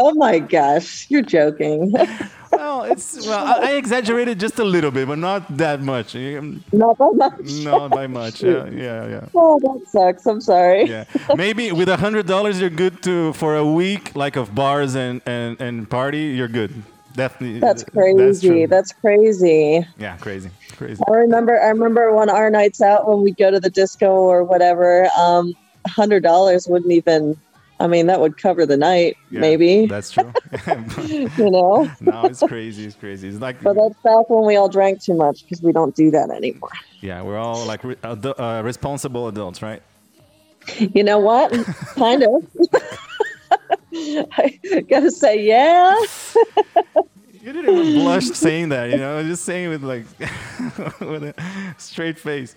[0.00, 1.92] Oh my gosh, you're joking.
[2.50, 6.16] Well, it's well, I, I exaggerated just a little bit, but not that much.
[6.16, 7.50] Um, Not that much.
[7.62, 8.42] Not by much.
[8.42, 9.26] Yeah, yeah, yeah.
[9.34, 10.26] Oh, that sucks.
[10.26, 10.84] I'm sorry.
[10.88, 11.04] Yeah,
[11.36, 15.20] maybe with a hundred dollars, you're good to for a week, like of bars and
[15.26, 16.34] and and party.
[16.38, 16.72] You're good.
[17.14, 17.60] Definitely.
[17.60, 18.48] That's That's crazy.
[18.48, 18.66] true.
[18.66, 19.86] That's crazy.
[19.98, 21.02] yeah, crazy, crazy.
[21.06, 21.60] I remember.
[21.60, 25.08] I remember when our nights out when we go to the disco or whatever.
[25.18, 25.54] Um,
[25.86, 27.36] hundred dollars wouldn't even.
[27.80, 29.86] I mean, that would cover the night, Yeah, maybe.
[29.86, 30.32] That's true.
[31.06, 31.90] You know.
[32.00, 32.86] now it's crazy.
[32.86, 33.28] It's crazy.
[33.28, 36.10] It's like But that's back when we all drank too much because we don't do
[36.10, 36.70] that anymore.
[37.00, 39.82] yeah, we're all like re- uh, responsible adults, right?
[40.78, 41.50] You know what?
[41.94, 42.46] kind of.
[43.94, 45.96] I gotta say, yeah.
[47.32, 48.90] You didn't even blush saying that.
[48.90, 50.04] You know, just saying it with like
[51.00, 52.54] with a straight face.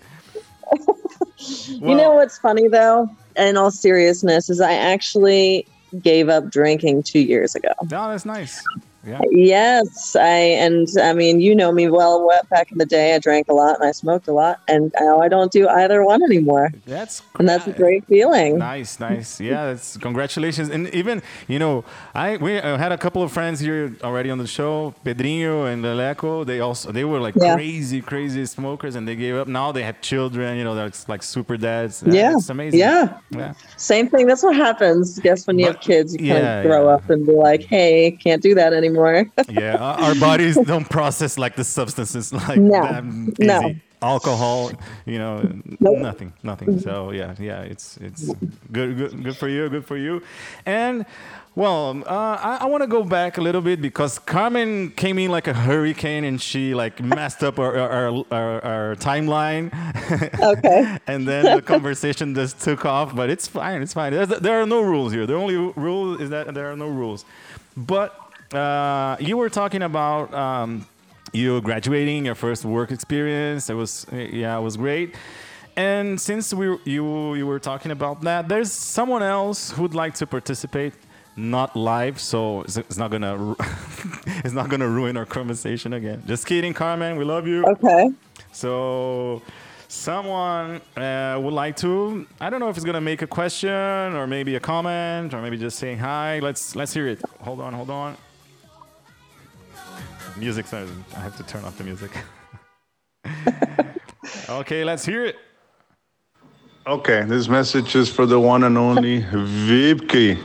[1.68, 3.08] you know what's funny though?
[3.36, 5.66] In all seriousness, is I actually
[6.00, 7.72] gave up drinking two years ago.
[7.82, 8.62] No, that's nice.
[9.04, 9.20] Yeah.
[9.30, 12.28] Yes, I and I mean you know me well.
[12.50, 15.18] Back in the day, I drank a lot and I smoked a lot, and now
[15.18, 18.58] I don't do either one anymore, That's and that's a great feeling.
[18.58, 19.40] Nice, nice.
[19.40, 20.68] Yeah, that's congratulations.
[20.70, 21.84] And even you know,
[22.14, 25.82] I we uh, had a couple of friends here already on the show, Pedrinho and
[25.84, 26.46] Leleco.
[26.46, 27.54] They also they were like Yeah.
[27.56, 29.48] crazy, crazy smokers, and they gave up.
[29.48, 30.56] Now they have children.
[30.58, 32.02] You know, they're like super dads.
[32.04, 32.78] Uh, Yeah, it's amazing.
[32.78, 33.18] yeah.
[33.30, 33.54] yeah.
[33.76, 34.26] Same thing.
[34.28, 35.18] That's what happens.
[35.18, 36.94] Guess when you But- have kids, you kind of grow yeah.
[36.94, 38.91] up and be like, "Hey, can't do that anymore."
[39.48, 43.04] yeah, our our bodies don't process like the substances like No, that
[43.38, 43.74] no.
[44.02, 44.72] Alcohol,
[45.06, 45.42] you know,
[45.80, 45.98] Nope.
[45.98, 46.72] nothing, nothing.
[46.80, 48.34] So yeah, yeah, it's it's
[48.72, 50.22] good, good, good for you, good for you.
[50.66, 51.06] And
[51.54, 55.30] well, uh, I, I want to go back a little bit because Carmen came in
[55.30, 59.70] like a hurricane and she like messed up our our, our, our timeline.
[60.42, 60.98] Okay.
[61.06, 63.82] and then the conversation just took off, but it's fine.
[63.82, 64.12] It's fine.
[64.12, 65.26] There's, there are no rules here.
[65.26, 67.24] The only rule is that there are no rules.
[67.76, 68.14] But
[68.54, 70.86] uh, you were talking about um,
[71.32, 73.70] you graduating, your first work experience.
[73.70, 75.14] It was yeah, it was great.
[75.76, 80.26] And since we you you were talking about that, there's someone else who'd like to
[80.26, 80.92] participate.
[81.34, 83.56] Not live, so it's, it's not gonna
[84.44, 86.22] it's not gonna ruin our conversation again.
[86.26, 87.16] Just kidding, Carmen.
[87.16, 87.64] We love you.
[87.64, 88.10] Okay.
[88.52, 89.40] So,
[89.88, 92.26] someone uh, would like to.
[92.38, 95.56] I don't know if it's gonna make a question or maybe a comment or maybe
[95.56, 96.38] just saying hi.
[96.40, 97.22] Let's let's hear it.
[97.40, 98.14] Hold on, hold on.
[100.36, 102.10] Music says I have to turn off the music.
[104.48, 105.36] okay, let's hear it.
[106.86, 110.36] Okay, this message is for the one and only Vivke.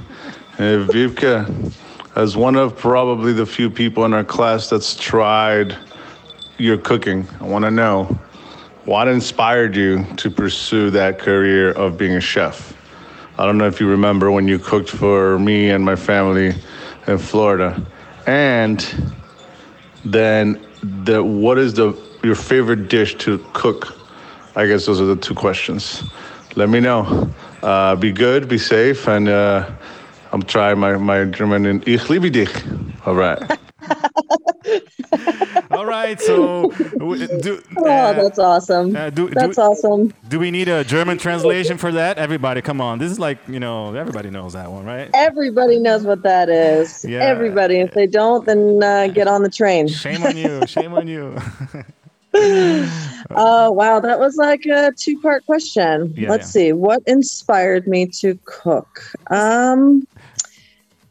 [0.60, 1.74] Uh, Vivke,
[2.16, 5.76] as one of probably the few people in our class that's tried
[6.58, 8.06] your cooking, I want to know
[8.86, 12.74] what inspired you to pursue that career of being a chef.
[13.40, 16.54] I don't know if you remember when you cooked for me and my family
[17.08, 17.84] in Florida,
[18.26, 18.80] and
[20.14, 21.94] then the what is the
[22.24, 23.98] your favorite dish to cook?
[24.56, 26.04] I guess those are the two questions.
[26.56, 27.30] Let me know.
[27.62, 29.70] Uh, be good, be safe, and uh,
[30.32, 32.52] I'm trying my, my German in Ich liebe dich.
[33.06, 33.40] All right.
[35.78, 36.20] All right.
[36.20, 38.96] So, do, Oh, uh, that's awesome.
[38.96, 40.12] uh, do, that's do, awesome.
[40.28, 42.18] do we need a German translation for that?
[42.18, 42.98] Everybody, come on.
[42.98, 45.12] This is like, you know, everybody knows that one, right?
[45.14, 47.06] Everybody knows what that is.
[47.06, 47.20] Yeah.
[47.20, 47.76] Everybody.
[47.76, 49.88] If they don't, then uh, get on the train.
[49.88, 50.66] Shame on you.
[50.66, 51.38] Shame on you.
[52.34, 54.00] Oh, wow.
[54.00, 56.12] That was like a two part question.
[56.18, 56.62] Yeah, Let's yeah.
[56.62, 56.74] see.
[56.74, 59.12] What inspired me to cook?
[59.30, 60.08] Um,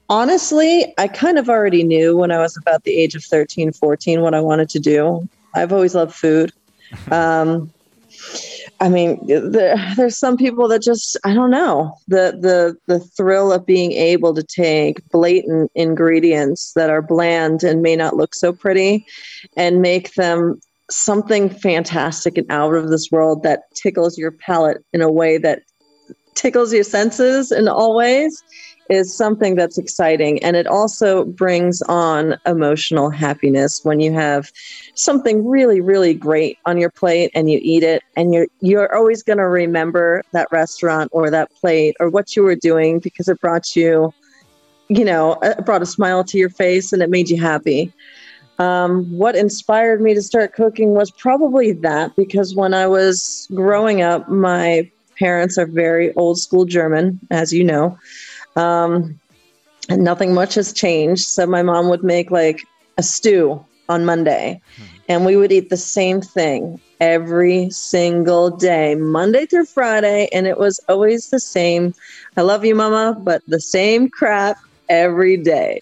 [0.08, 4.20] honestly, I kind of already knew when I was about the age of 13, 14
[4.20, 5.28] what I wanted to do.
[5.54, 6.52] I've always loved food.
[7.10, 7.72] Um,
[8.80, 13.52] I mean, there, there's some people that just I don't know the the the thrill
[13.52, 18.52] of being able to take blatant ingredients that are bland and may not look so
[18.52, 19.04] pretty,
[19.56, 25.00] and make them something fantastic and out of this world that tickles your palate in
[25.00, 25.62] a way that
[26.34, 28.42] tickles your senses in all ways
[28.88, 34.50] is something that's exciting and it also brings on emotional happiness when you have
[34.94, 39.22] something really really great on your plate and you eat it and you're you're always
[39.22, 43.40] going to remember that restaurant or that plate or what you were doing because it
[43.40, 44.12] brought you
[44.88, 47.92] you know it brought a smile to your face and it made you happy.
[48.58, 54.00] Um, what inspired me to start cooking was probably that because when i was growing
[54.00, 57.98] up my parents are very old school german as you know
[58.56, 59.20] um,
[59.88, 61.24] and nothing much has changed.
[61.24, 62.58] So my mom would make like
[62.98, 64.60] a stew on Monday,
[65.08, 70.58] and we would eat the same thing every single day, Monday through Friday, and it
[70.58, 71.92] was always the same.
[72.36, 74.56] I love you, Mama, but the same crap
[74.88, 75.80] every day.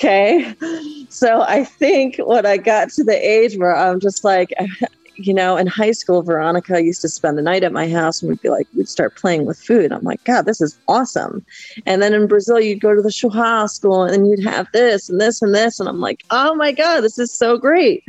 [0.00, 0.54] Okay.
[1.10, 4.48] So I think when I got to the age where I'm just like,
[5.16, 8.28] you know, in high school, Veronica used to spend the night at my house and
[8.28, 9.92] we'd be like, we'd start playing with food.
[9.92, 11.44] I'm like, God, this is awesome.
[11.86, 15.42] And then in Brazil, you'd go to the churrasco and you'd have this and this
[15.42, 15.80] and this.
[15.80, 18.04] And I'm like, oh my God, this is so great.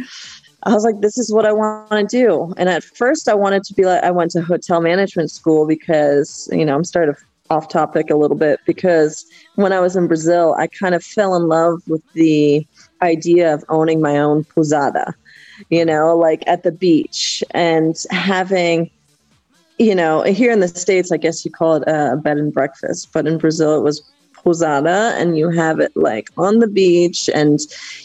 [0.63, 2.53] I was like, this is what I want to do.
[2.57, 6.49] And at first, I wanted to be like, I went to hotel management school because,
[6.51, 7.15] you know, I'm starting
[7.51, 11.35] off topic a little bit because when I was in Brazil, I kind of fell
[11.35, 12.65] in love with the
[13.03, 15.13] idea of owning my own pousada
[15.69, 18.89] you know, like at the beach and having,
[19.77, 23.09] you know, here in the States, I guess you call it a bed and breakfast,
[23.13, 24.01] but in Brazil, it was
[24.33, 27.59] posada and you have it like on the beach and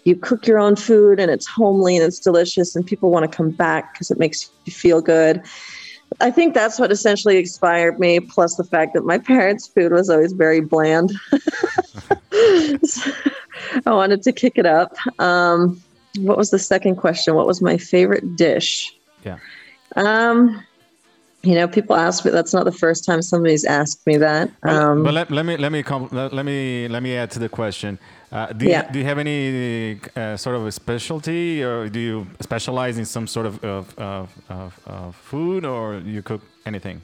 [0.05, 3.37] you cook your own food and it's homely and it's delicious and people want to
[3.37, 5.43] come back because it makes you feel good.
[6.21, 10.11] I think that's what essentially inspired me, plus the fact that my parents' food was
[10.11, 11.13] always very bland.
[13.87, 14.97] I wanted to kick it up.
[15.21, 15.83] Um,
[16.19, 17.35] what was the second question?
[17.35, 18.93] What was my favorite dish?
[19.25, 19.39] Yeah.
[19.97, 20.63] Um,
[21.43, 22.31] you know, people ask me.
[22.31, 24.51] That's not the first time somebody's asked me that.
[24.63, 27.49] Um, but let, let me let me com- let, me let me add to the
[27.49, 27.99] question.
[28.31, 28.87] Uh, do Yeah.
[28.87, 33.07] you, do you have any uh, sort of a specialty, or do you specialize in
[33.07, 37.01] some sort of of, of, of, of food, or you cook anything?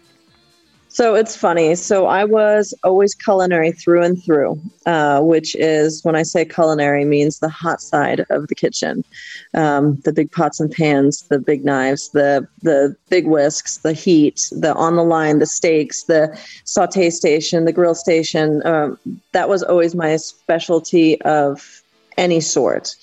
[0.96, 1.74] So it's funny.
[1.74, 7.04] So I was always culinary through and through, uh, which is when I say culinary
[7.04, 9.04] means the hot side of the kitchen,
[9.52, 14.48] um, the big pots and pans, the big knives, the the big whisks, the heat,
[14.50, 18.62] the on the line, the steaks, the saute station, the grill station.
[18.64, 18.98] Um,
[19.32, 21.82] that was always my specialty of
[22.16, 22.94] any sort.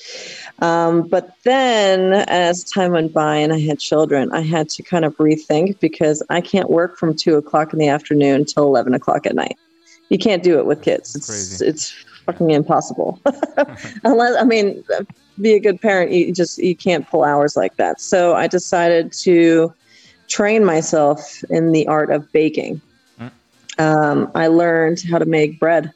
[0.63, 5.03] Um, but then, as time went by and I had children, I had to kind
[5.03, 9.25] of rethink because I can't work from two o'clock in the afternoon till eleven o'clock
[9.25, 9.57] at night.
[10.07, 11.15] You can't do it with kids.
[11.17, 11.65] It's Crazy.
[11.65, 11.91] it's
[12.25, 13.19] fucking impossible.
[14.05, 14.81] Unless I mean,
[15.41, 16.11] be a good parent.
[16.11, 17.99] You just you can't pull hours like that.
[17.99, 19.73] So I decided to
[20.29, 22.79] train myself in the art of baking.
[23.79, 25.91] Um, I learned how to make bread.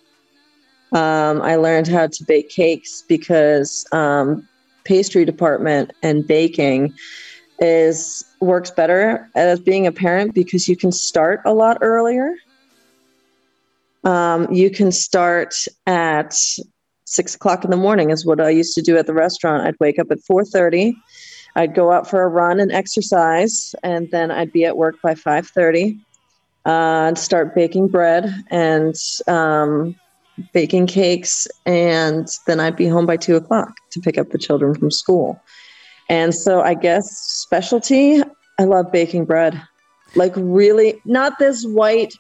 [0.92, 4.48] Um, I learned how to bake cakes because um,
[4.88, 6.94] pastry department and baking
[7.60, 12.34] is works better as being a parent because you can start a lot earlier.
[14.04, 16.34] Um, you can start at
[17.04, 19.68] six o'clock in the morning is what I used to do at the restaurant.
[19.68, 20.96] I'd wake up at four thirty.
[21.56, 25.16] I'd go out for a run and exercise, and then I'd be at work by
[25.16, 26.00] five thirty.
[26.66, 28.96] Uh, I'd start baking bread and
[29.28, 29.96] um,
[30.54, 34.76] baking cakes, and then I'd be home by two o'clock to pick up the children
[34.76, 35.42] from school.
[36.10, 38.22] And so I guess specialty,
[38.60, 39.62] I love baking bread.
[40.16, 42.14] Like really, not this white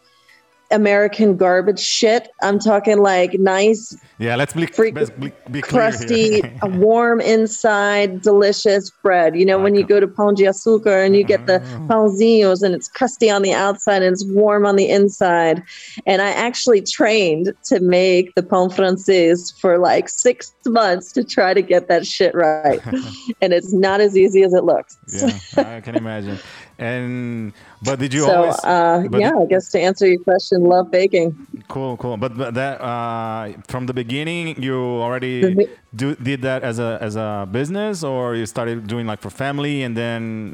[0.71, 2.27] American garbage shit.
[2.41, 8.89] I'm talking like nice, Yeah, let's be, Freak- let's be, be crusty, warm inside, delicious
[9.03, 9.35] bread.
[9.35, 11.87] You know, when you go to Pão de Açúcar and you get the Mm.
[11.87, 15.61] pãozinhos and it's crusty on the outside and it's warm on the inside.
[16.05, 21.53] And I actually trained to make the pão francês for like six months to try
[21.53, 22.79] to get that shit right.
[23.41, 24.97] and it's not as easy as it looks.
[25.13, 26.37] yeah, I can imagine.
[26.79, 28.55] And but did you so, always?
[28.63, 31.35] uh, yeah, I guess to answer your question, love baking.
[31.67, 32.17] Cool, cool.
[32.17, 37.15] But, but that uh, from the beginning, you already do, did that as a as
[37.15, 40.53] a business, or you started doing like for family, and then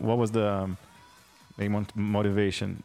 [0.00, 0.70] what was the
[1.58, 2.82] main motivation?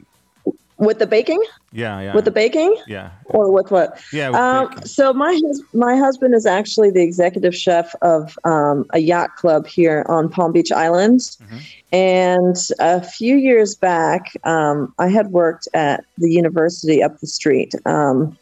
[0.81, 1.41] With the baking?
[1.71, 2.15] Yeah, yeah.
[2.15, 2.75] With the baking?
[2.87, 4.01] yeah, Or with what?
[4.11, 4.29] yeah.
[4.29, 8.99] with Um, so my hus- my husband is actually the executive chef of um, a
[8.99, 11.57] yacht club here on Palm Beach Island, Mm-hmm.
[11.93, 17.73] and a few years back, um, I had worked at the university up the street.
[17.85, 18.35] Um,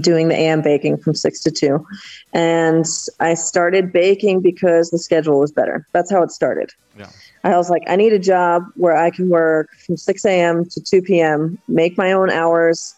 [0.00, 1.84] doing the AM baking from six to two.
[2.32, 2.86] And
[3.20, 5.86] I started baking because the schedule was better.
[5.92, 6.70] That's how it started.
[6.98, 7.10] Yeah.
[7.44, 10.64] I was like, I need a job where I can work from 6 a.m.
[10.70, 12.94] to 2 p.m., make my own hours,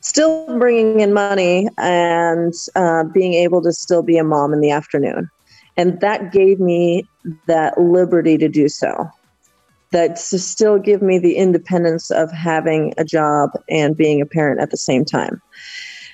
[0.00, 4.70] still bringing in money, and uh, being able to still be a mom in the
[4.70, 5.28] afternoon.
[5.76, 7.08] And that gave me
[7.46, 9.08] that liberty to do so.
[9.92, 14.60] That to still give me the independence of having a job and being a parent
[14.60, 15.40] at the same time.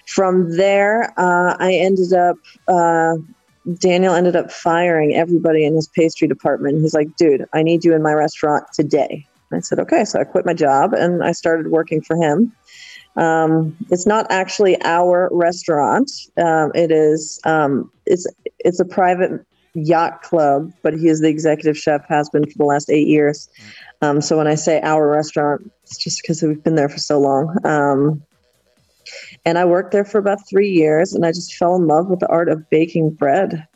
[0.09, 2.37] From there, uh, I ended up,
[2.69, 3.15] uh,
[3.79, 6.81] Daniel ended up firing everybody in his pastry department.
[6.81, 9.27] He's like, dude, I need you in my restaurant today.
[9.53, 10.05] I said, okay.
[10.05, 12.53] So I quit my job and I started working for him.
[13.17, 16.11] Um, it's not actually our restaurant.
[16.39, 18.27] Um, it is, um, it's,
[18.61, 19.45] it's a private
[19.75, 23.49] yacht club, but he is the executive chef, has been for the last eight years.
[24.03, 27.19] Um, so when I say our restaurant, it's just because we've been there for so
[27.19, 27.57] long.
[27.65, 28.23] Um,
[29.45, 32.21] and I worked there for about three years, and I just fell in love with
[32.21, 33.67] the art of baking bread.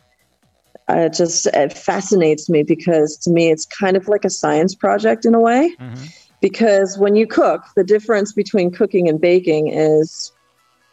[0.89, 4.75] Uh, It just it fascinates me because to me it's kind of like a science
[4.75, 5.75] project in a way.
[5.81, 6.13] Mhm.
[6.41, 10.31] Because when you cook, the difference between cooking and baking is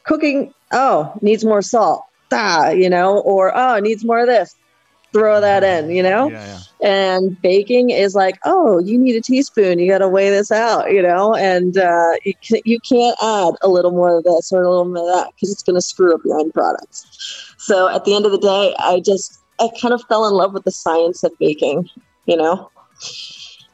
[0.05, 0.53] cooking.
[0.71, 4.55] Oh, needs more salt, ah, you know, or oh, it needs more of this.
[5.13, 6.29] Throw that in, you know.
[6.29, 6.59] Yeah, yeah.
[6.87, 9.77] And baking is like, oh, you need a teaspoon.
[9.77, 13.53] You got to weigh this out, you know, and uh, you, can, you can't add
[13.61, 15.81] a little more of this or a little more of that because it's going to
[15.81, 16.95] screw up your end product.
[17.57, 20.53] So at the end of the day, I just, I kind of fell in love
[20.53, 21.89] with the science of baking,
[22.25, 22.71] you know,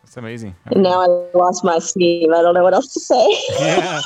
[0.03, 0.55] It's amazing.
[0.65, 2.33] and now I lost my steam.
[2.33, 3.41] I don't know what else to say.
[3.59, 4.01] yeah.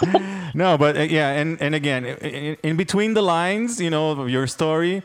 [0.54, 4.30] No, but uh, yeah, and and again, in, in between the lines, you know, of
[4.30, 5.02] your story,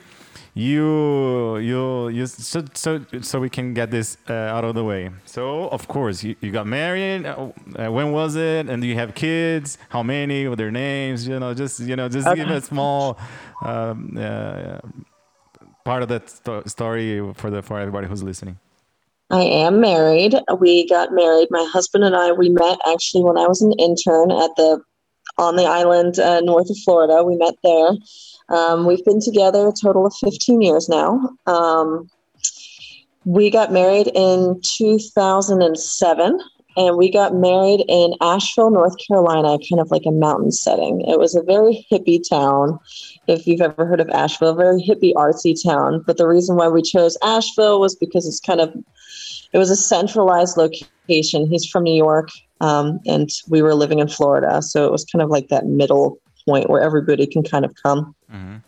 [0.56, 5.10] you you you so so so we can get this uh, out of the way.
[5.26, 7.26] So of course, you, you got married.
[7.26, 8.70] Uh, uh, when was it?
[8.70, 9.76] And do you have kids?
[9.90, 10.48] How many?
[10.48, 11.28] What their names?
[11.28, 13.18] You know, just you know, just give a small
[13.62, 14.78] um, uh,
[15.84, 18.58] part of that sto- story for the for everybody who's listening.
[19.28, 20.36] I am married.
[20.58, 21.48] We got married.
[21.50, 24.80] My husband and I, we met actually when I was an intern at the
[25.36, 27.22] on the island uh, north of Florida.
[27.22, 27.90] We met there.
[28.48, 31.30] Um, we've been together a total of 15 years now.
[31.46, 32.08] Um,
[33.24, 36.40] we got married in 2007
[36.76, 41.00] and we got married in Asheville, North Carolina, kind of like a mountain setting.
[41.00, 42.78] It was a very hippie town.
[43.26, 46.04] If you've ever heard of Asheville, very hippie artsy town.
[46.06, 48.74] But the reason why we chose Asheville was because it's kind of
[49.52, 51.46] it was a centralized location.
[51.46, 52.28] He's from New York,
[52.60, 56.20] um, and we were living in Florida, so it was kind of like that middle
[56.46, 58.14] point where everybody can kind of come.
[58.32, 58.62] Mhm.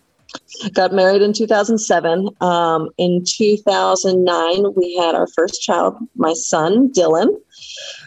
[0.74, 2.28] Got married in 2007.
[2.40, 7.28] Um, in 2009, we had our first child, my son Dylan,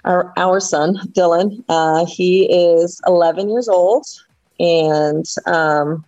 [0.05, 1.63] our our son Dylan.
[1.67, 4.05] Uh, he is 11 years old,
[4.59, 6.05] and um,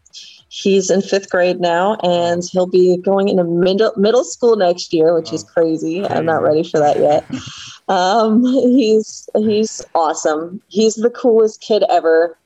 [0.50, 5.16] he's in fifth grade now, and he'll be going into middle middle school next year,
[5.16, 6.06] which is crazy.
[6.06, 7.26] I'm not ready for that yet.
[7.88, 10.62] um, he's he's awesome.
[10.68, 12.38] He's the coolest kid ever.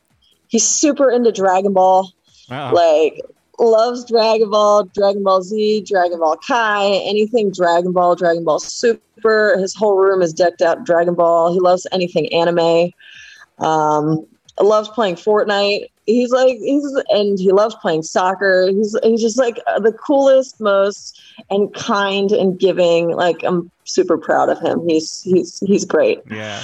[0.48, 2.12] He's super into Dragon Ball
[2.50, 2.74] Wow.
[2.74, 3.22] like
[3.60, 9.58] loves Dragon Ball, Dragon Ball Z, Dragon Ball Kai, anything Dragon Ball, Dragon Ball Super.
[9.58, 11.52] His whole room is decked out Dragon Ball.
[11.52, 12.92] He loves anything anime.
[13.60, 14.26] Um,
[14.62, 15.88] loves playing Fortnite.
[16.08, 18.70] He's like he's and he loves playing soccer.
[18.70, 23.10] He's he's just like the coolest, most and kind and giving.
[23.10, 24.88] Like I'm super proud of him.
[24.88, 26.22] He's he's he's great.
[26.32, 26.64] yeah.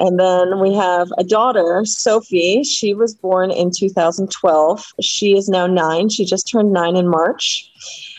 [0.00, 2.64] And then we have a daughter, Sophie.
[2.64, 4.84] She was born in 2012.
[5.00, 6.08] She is now nine.
[6.08, 7.70] She just turned nine in March.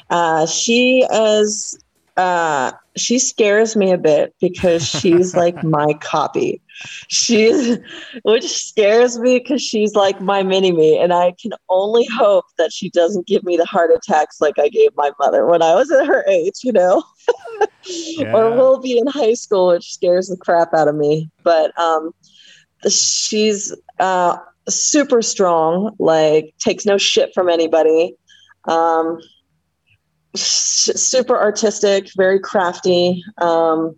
[0.09, 1.77] Uh, she is
[2.17, 6.61] uh, she scares me a bit because she's like my copy.
[7.07, 7.77] She's,
[8.23, 12.71] which scares me because she's like my mini me, and I can only hope that
[12.71, 15.91] she doesn't give me the heart attacks like I gave my mother when I was
[15.91, 17.03] at her age, you know,
[17.85, 18.33] Yeah.
[18.33, 21.29] or will be in high school, which scares the crap out of me.
[21.43, 22.11] But um,
[22.89, 24.37] she's uh,
[24.67, 28.15] super strong, like takes no shit from anybody.
[28.67, 29.19] Um,
[30.35, 33.23] super artistic, very crafty.
[33.39, 33.95] Um,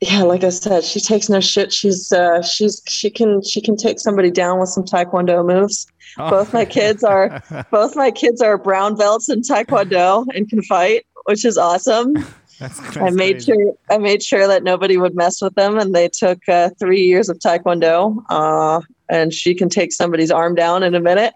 [0.00, 1.72] yeah, like I said, she takes no shit.
[1.72, 5.86] She's uh, she's she can she can take somebody down with some taekwondo moves.
[6.18, 6.30] Oh.
[6.30, 11.06] Both my kids are both my kids are brown belts in taekwondo and can fight,
[11.24, 12.14] which is awesome.
[12.60, 13.52] That's, I made crazy.
[13.52, 17.02] sure I made sure that nobody would mess with them, and they took uh, three
[17.02, 18.22] years of taekwondo.
[18.28, 21.34] Uh, and she can take somebody's arm down in a minute,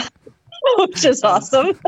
[0.78, 1.78] which is awesome.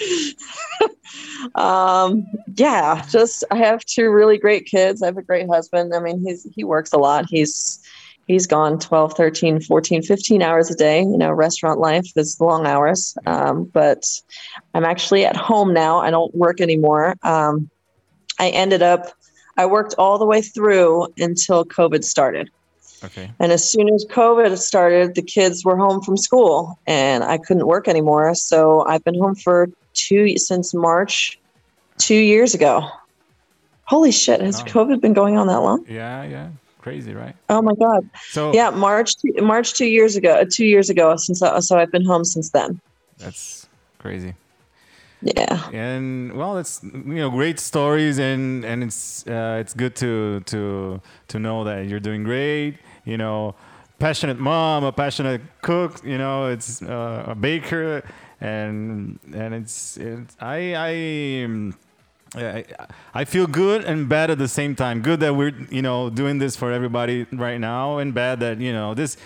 [1.54, 5.02] um, yeah, just I have two really great kids.
[5.02, 5.94] I have a great husband.
[5.94, 7.26] I mean, he's he works a lot.
[7.28, 7.80] He's
[8.26, 12.64] he's gone 12 13 14 15 hours a day you know restaurant life is long
[12.64, 14.04] hours um, but
[14.72, 17.68] i'm actually at home now i don't work anymore um,
[18.40, 19.12] I ended up,
[19.58, 22.48] I worked all the way through until COVID started.
[23.04, 23.30] Okay.
[23.38, 27.66] And as soon as COVID started, the kids were home from school and I couldn't
[27.66, 28.34] work anymore.
[28.34, 31.38] So I've been home for two, since March,
[31.98, 32.88] two years ago.
[33.84, 34.62] Holy shit, has.
[34.62, 35.84] COVID been going on that long?
[35.88, 36.48] Yeah, yeah.
[36.78, 37.34] Crazy, right?
[37.48, 38.08] Oh my God.
[38.28, 41.90] So Yeah, March, March two years ago, uh, two years ago since, I, so I've
[41.92, 42.80] been home since then.
[43.18, 43.68] that's
[43.98, 44.34] crazy.
[45.22, 45.68] Yeah.
[45.70, 51.02] and well it's you know great stories and and it's uh, it's good to to
[51.28, 53.54] to know that you're doing great you know
[53.98, 58.02] passionate mom a passionate cook you know it's uh, a baker
[58.40, 61.72] and and it's, it's i i
[62.32, 62.64] I,
[63.12, 65.02] I feel good and bad at the same time.
[65.02, 68.72] Good that we're you know doing this for everybody right now, and bad that you
[68.72, 69.16] know this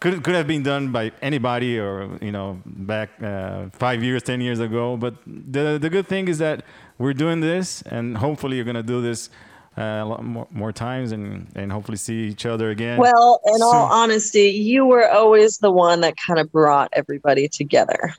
[0.00, 4.40] could could have been done by anybody or you know back uh, five years, ten
[4.40, 4.96] years ago.
[4.96, 6.64] But the the good thing is that
[6.96, 9.28] we're doing this, and hopefully you're gonna do this
[9.76, 12.98] uh, a lot more, more times, and and hopefully see each other again.
[13.00, 18.14] Well, in all honesty, you were always the one that kind of brought everybody together.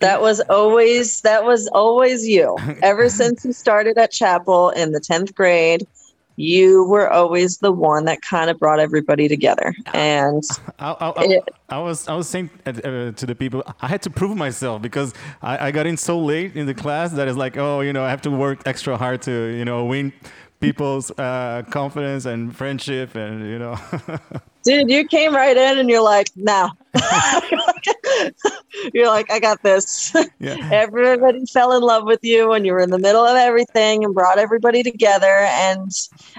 [0.00, 2.56] That was always that was always you.
[2.82, 5.86] Ever since you started at Chapel in the 10th grade,
[6.36, 9.74] you were always the one that kind of brought everybody together.
[9.92, 10.42] And
[10.78, 13.86] I, I, I, It- I was I was saying uh, uh, to the people I
[13.88, 17.28] had to prove myself because I, I got in so late in the class that
[17.28, 20.12] it's like oh you know I have to work extra hard to you know win
[20.60, 23.78] people's uh, confidence and friendship and you know
[24.62, 26.70] dude, you came right in and you're like, no.
[28.92, 30.14] you're like, I got this.
[30.38, 34.04] yeah everybody fell in love with you and you were in the middle of everything
[34.04, 35.90] and brought everybody together and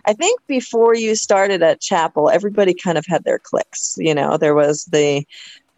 [0.05, 4.37] i think before you started at chapel everybody kind of had their cliques you know
[4.37, 5.25] there was the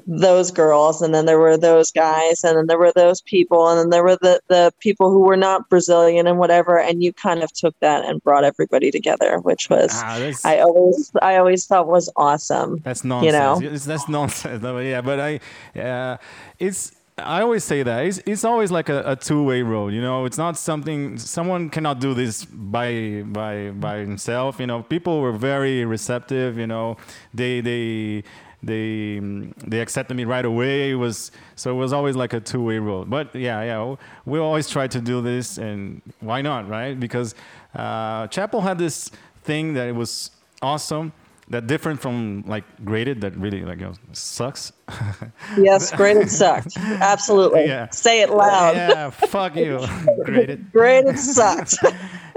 [0.05, 3.79] those girls and then there were those guys and then there were those people and
[3.79, 7.41] then there were the, the people who were not brazilian and whatever and you kind
[7.41, 11.87] of took that and brought everybody together which was ah, i always i always thought
[11.87, 13.61] was awesome that's nonsense you know?
[13.61, 15.39] It's- that's nonsense yeah but I
[15.79, 16.17] uh,
[16.59, 19.93] it's I always say that it's, it's always like a, a two-way road.
[19.93, 24.59] You know, it's not something someone cannot do this by by by himself.
[24.59, 26.57] You know, people were very receptive.
[26.57, 26.97] You know,
[27.33, 28.23] they they
[28.63, 29.19] they
[29.67, 30.91] they accepted me right away.
[30.91, 33.09] It was so it was always like a two-way road.
[33.09, 33.95] But yeah, yeah,
[34.25, 36.97] we always try to do this, and why not, right?
[36.99, 37.35] Because
[37.75, 39.11] uh, Chapel had this
[39.43, 41.11] thing that it was awesome.
[41.49, 43.79] That different from like graded that really like
[44.13, 44.71] sucks.
[45.57, 47.89] yes graded sucked absolutely Yeah.
[47.91, 49.85] say it loud yeah, fuck you,
[50.25, 50.71] graded.
[50.71, 51.75] graded sucked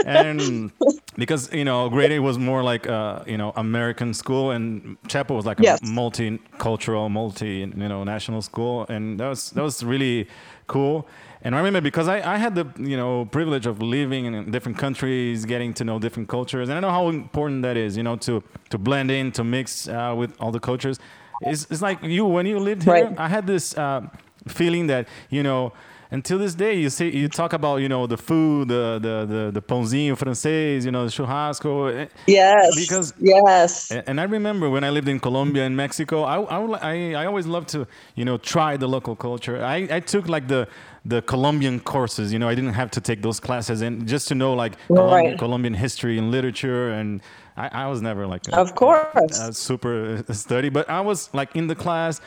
[0.04, 0.70] and
[1.16, 5.46] because you know Graded was more like uh, you know American school, and Chapel was
[5.46, 5.80] like a Yes.
[5.80, 10.28] multicultural, multi you know national school, and that was that was really
[10.66, 11.09] cool.
[11.47, 14.78] And I remember because I, I had the you know privilege of living in different
[14.78, 18.16] countries, getting to know different cultures, and I know how important that is, you know,
[18.26, 20.99] to to blend in, to mix uh, with all the cultures.
[21.42, 22.94] It's, it's like you when you lived here.
[22.94, 23.18] Right.
[23.26, 24.01] I had this uh,
[24.49, 25.72] feeling that you know
[26.11, 29.51] until this day you see you talk about you know the food the the the,
[29.57, 32.74] the pãozinho francês you know the churrasco Yes.
[32.76, 33.90] Because- yes.
[33.90, 36.59] and and I remember when I lived in Colombia and Mexico, I, I,
[36.92, 39.57] I, I always loved to, you know, try the local culture.
[39.76, 40.68] I, I took like the,
[41.09, 44.34] the Colombian courses, you know, I didn't have to take those classes and just to
[44.34, 45.38] know like Colombian, Right.
[45.38, 46.90] Colombian history and literature.
[46.90, 47.20] And
[47.57, 49.38] I, I was never like, a, Of course.
[49.38, 52.20] a super study, but I was like in the class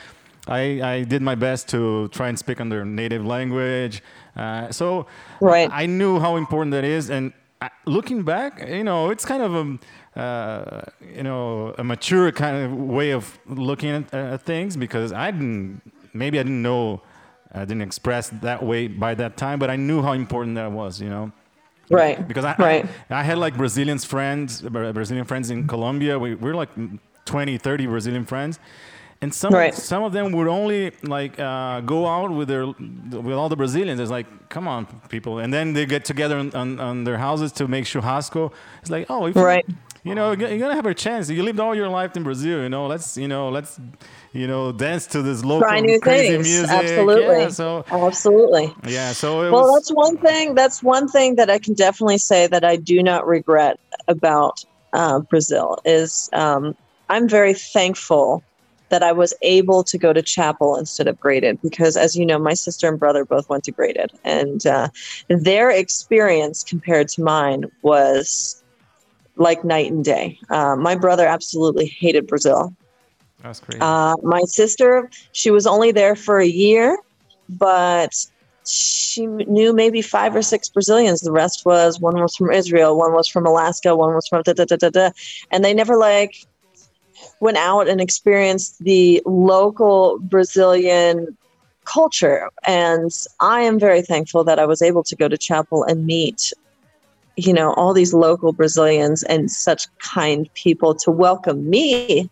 [0.47, 0.61] I,
[0.93, 4.01] I did my best to try and speak on their native language.
[4.36, 5.05] Uh, so
[5.41, 5.69] Right.
[5.71, 7.09] I knew how important that is.
[7.11, 9.51] And I- looking back, you know, it's kind of
[10.15, 10.82] a, uh,
[11.17, 15.82] you know, a mature kind of way of looking at uh, things because I didn't,
[16.13, 17.01] maybe I didn't know,
[17.53, 21.01] I didn't express that way by that time, but I knew how important that was,
[21.01, 21.31] you know
[21.89, 22.27] Right.
[22.27, 22.85] because I, right.
[23.09, 26.19] I, I had like Brazilian friends, Brazilian friends in Colombia.
[26.19, 26.69] We we're like
[27.25, 28.59] 20, 30 Brazilian friends,
[29.21, 29.73] and some Right.
[29.73, 33.99] some of them would only like uh, go out with their with all the Brazilians.
[33.99, 37.51] It's like, come on, people, and then they get together on, on, on their houses
[37.53, 38.51] to make churrasco.
[38.81, 39.65] It's like, oh, if Right.
[39.67, 39.75] You
[40.05, 41.29] know, you're gonna have a chance.
[41.29, 42.61] You lived all your life in Brazil.
[42.61, 43.79] You know, let's you know, let's
[44.33, 46.47] you know, dance to this local Try new crazy things.
[46.47, 46.69] music.
[46.69, 47.39] Absolutely.
[47.39, 48.73] Yeah, so Absolutely.
[48.87, 49.75] yeah, so it Well, was.
[49.75, 50.55] that's one thing.
[50.55, 53.77] That's one thing that I can definitely say that I do not regret
[54.07, 54.57] about
[54.93, 56.73] uh, Brazil is um,
[57.09, 58.43] I'm very thankful
[58.89, 62.39] that I was able to go to chapel instead of graded because, as you know,
[62.39, 64.89] my sister and brother both went to graded, and uh,
[65.29, 68.59] their experience compared to mine was
[69.39, 70.37] like night and day.
[70.49, 72.75] Uh, my brother absolutely hated Brazil.
[73.41, 73.79] That's crazy.
[73.81, 76.97] Uh, my sister, she was only there for a year,
[77.47, 78.13] but
[78.67, 81.21] she knew maybe five or six Brazilians.
[81.21, 84.53] The rest was one was from Israel, one was from Alaska, one was from da
[84.53, 85.09] da da da da,
[85.49, 86.35] and they never like
[87.39, 91.37] went out and experienced the local Brazilian
[91.85, 92.49] culture.
[92.67, 93.09] And
[93.39, 96.51] I am very thankful that I was able to go to chapel and meet
[97.39, 102.29] you know all these local brazilians and such kind people to welcome me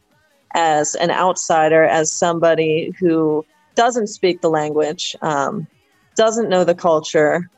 [0.54, 3.46] as an outsider, as somebody who
[3.76, 5.68] doesn't speak the language, um,
[6.16, 7.50] doesn't know the culture,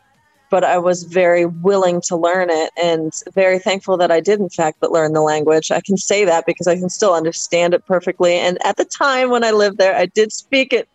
[0.51, 4.49] but I was very willing to learn it and very thankful that I did, in
[4.49, 5.71] fact, but learn the language.
[5.71, 8.33] I can say that because I can still understand it perfectly.
[8.33, 10.89] And at the time when I lived there, I did speak it.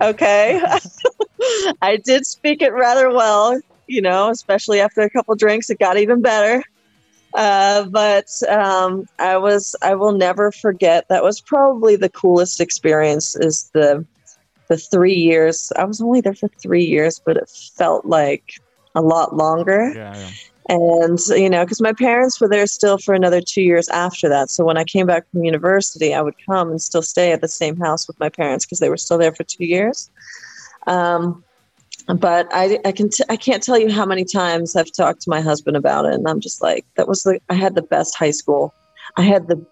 [0.00, 0.60] Okay.
[1.82, 5.98] I did speak it rather well, you know, especially after a couple drinks, it got
[5.98, 6.62] even better.
[7.34, 11.06] Uh, but um, I was I will never forget.
[11.08, 13.36] That was probably the coolest experience.
[13.36, 14.06] Is the
[14.68, 15.72] the three years.
[15.76, 18.54] I was only there for three years, but it felt like
[18.94, 19.92] a lot longer.
[19.94, 20.30] yeah, yeah.
[20.70, 24.50] And you know, because my parents were there still for another two years after that.
[24.50, 27.48] So when I came back from university, I would come and still stay at the
[27.48, 30.10] same house with my parents because they were still there for two years.
[30.86, 31.42] Um,
[32.16, 35.30] but I, I can t- I can't tell you how many times I've talked to
[35.30, 38.16] my husband about it, and I'm just like, that was the I had the best
[38.16, 38.74] high school.
[39.16, 39.64] I had the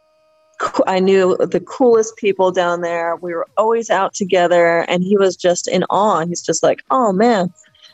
[0.86, 3.16] I knew the coolest people down there.
[3.16, 6.26] We were always out together, and he was just in awe.
[6.26, 7.52] He's just like, oh man,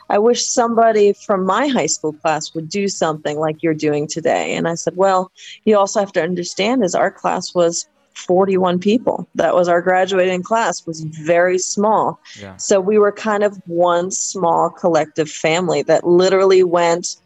[0.09, 4.55] I wish somebody from my high school class would do something like you're doing today.
[4.55, 5.31] And I said, well,
[5.65, 9.27] you also have to understand is our class was 41 people.
[9.35, 12.19] That was our graduating class was very small.
[12.39, 12.55] Yeah.
[12.57, 17.17] So we were kind of one small collective family that literally went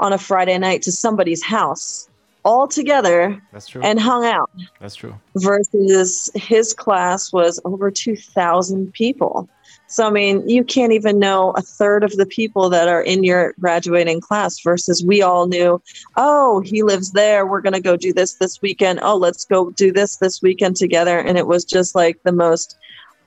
[0.00, 2.08] on a Friday night to somebody's house
[2.44, 3.82] all together That's true.
[3.82, 5.14] and hung out That's true.
[5.36, 9.48] versus his class was over 2,000 people.
[9.94, 13.22] So, I mean, you can't even know a third of the people that are in
[13.22, 15.80] your graduating class versus we all knew,
[16.16, 17.46] oh, he lives there.
[17.46, 18.98] We're going to go do this this weekend.
[19.04, 21.20] Oh, let's go do this this weekend together.
[21.20, 22.76] And it was just like the most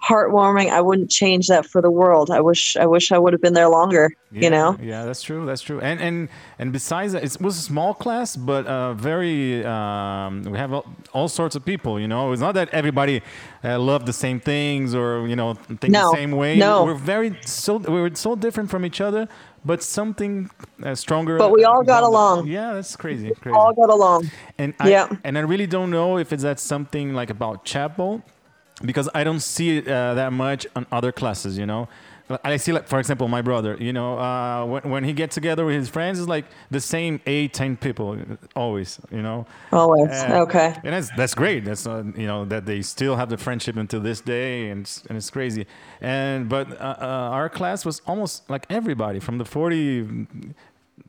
[0.06, 0.70] heartwarming.
[0.70, 2.30] I wouldn't change that for the world.
[2.32, 4.78] I wish, I wish I would have been there longer, Yeah, you know?
[4.82, 5.46] Yeah, that's true.
[5.46, 5.80] That's true.
[5.82, 6.30] And and
[6.60, 9.66] and besides that, it was a small class, but uh, very.
[9.66, 12.00] Um, we have all, all sorts of people.
[12.00, 13.22] You know, it's not that everybody
[13.64, 16.58] uh, loved the same things or you know think No, the same way.
[16.58, 16.84] no.
[16.86, 19.28] we're very so we were so different from each other,
[19.66, 20.50] but something
[20.84, 21.38] uh, stronger.
[21.38, 22.48] But we all got along.
[22.48, 23.32] Yeah, that's crazy.
[23.42, 23.56] Crazy.
[23.58, 24.30] All got along.
[24.58, 25.10] And I, Yeah.
[25.24, 28.22] and I really don't know if it's that something like about chapel,
[28.84, 31.58] because I don't see it uh, that much on other classes.
[31.58, 31.88] You know,
[32.44, 33.78] I see like for example my brother.
[33.80, 37.22] You know, uh, when when he gets together with his friends, it's like the same
[37.26, 38.18] eight ten people
[38.56, 39.00] always.
[39.12, 39.46] You know.
[39.72, 40.12] Always.
[40.12, 40.76] Uh, okay.
[40.84, 41.66] And that's that's great.
[41.66, 45.04] That's uh, you know that they still have the friendship until this day, and it's,
[45.08, 45.66] and it's crazy.
[46.02, 47.06] And but uh, uh,
[47.38, 50.28] our class was almost like everybody from the forty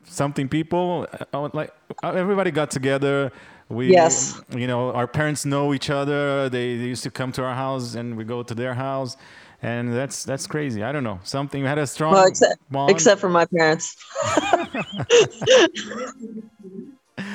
[0.05, 1.07] something people.
[1.33, 3.33] Uh, like everybody got together.
[3.69, 4.41] We, Yes.
[4.51, 6.49] you know, our parents know each other.
[6.49, 9.17] They, they used to come to our house, and we go to their house,
[9.63, 10.83] and that's that's crazy.
[10.83, 11.65] I don't know something.
[11.65, 12.91] Had a strong Well, except, bond.
[12.91, 13.95] except for my parents.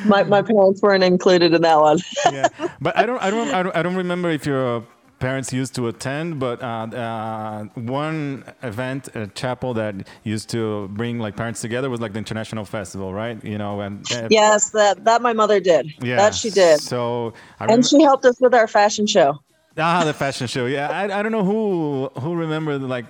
[0.05, 1.99] my, my parents weren't included in that one.
[2.31, 2.47] yeah,
[2.81, 4.84] but I don't, I don't, I don't, I don't remember if your
[5.24, 11.17] parents used to attend, but uh, uh, one event at chapel that used to bring
[11.17, 13.41] like parents together was like the international festival, right?
[13.43, 15.88] You know, and uh, yes, that that my mother did.
[16.01, 16.82] yeah, That she did.
[16.82, 19.39] So I And she helped us with our fashion show.
[19.78, 20.65] Ah, the fashion show.
[20.65, 23.05] Yeah, I, I don't know who who remembered like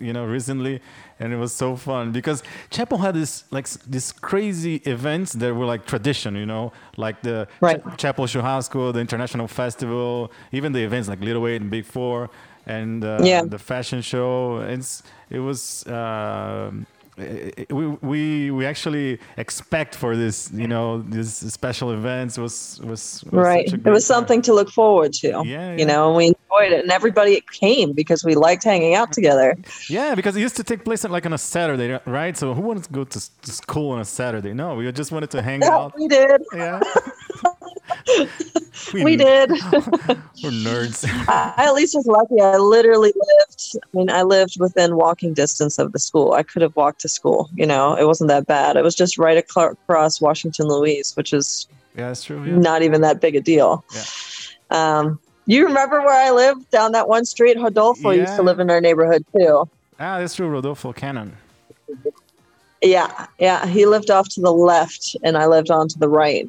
[0.00, 0.80] you know recently,
[1.20, 5.66] and it was so fun because Chapel had this like this crazy events that were
[5.66, 7.82] like tradition, you know, like the Right.
[7.84, 12.30] Cha- Chapel Churrasco, the international festival, even the events like Little Eight and Big Four,
[12.66, 13.42] and uh, Yeah.
[13.44, 14.60] the fashion show.
[14.60, 15.84] It's it was.
[15.86, 16.86] it-
[17.18, 22.38] Eh, eh, eh, we, we we actually expect for this you know this special events
[22.38, 23.72] was was, was right.
[23.72, 25.28] It was something to look forward to.
[25.28, 25.76] Yeah, yeah.
[25.76, 29.56] You know, and we enjoyed it, and everybody came because we liked hanging out together.
[29.88, 32.36] Yeah, because it used to take place like on a Saturday, right?
[32.36, 34.52] So who wanted to go to, to school on a Saturday?
[34.54, 35.94] No, we just wanted to hang Yeah, out.
[35.98, 36.42] we did.
[36.54, 36.80] Yeah.
[38.94, 39.50] We did.
[39.50, 41.04] We're nerds.
[41.28, 42.40] I at least was lucky.
[42.40, 43.76] I literally lived.
[43.76, 46.32] I mean, I lived within walking distance of the school.
[46.32, 47.50] I could have walked to school.
[47.54, 48.76] You know, it wasn't that bad.
[48.76, 52.44] It was just right across Washington Luís, which is yeah, that's true.
[52.44, 52.56] Yeah.
[52.56, 53.84] not even that big a deal.
[53.94, 54.04] Yeah.
[54.70, 57.58] Um, you remember where I lived down that one street?
[57.58, 59.68] Rodolfo used to live in our neighborhood too.
[59.98, 60.48] Ah, that's true.
[60.48, 61.36] Rodolfo Cannon.
[62.82, 63.66] Yeah, yeah.
[63.66, 66.48] He lived off to the left, and I lived on to the right.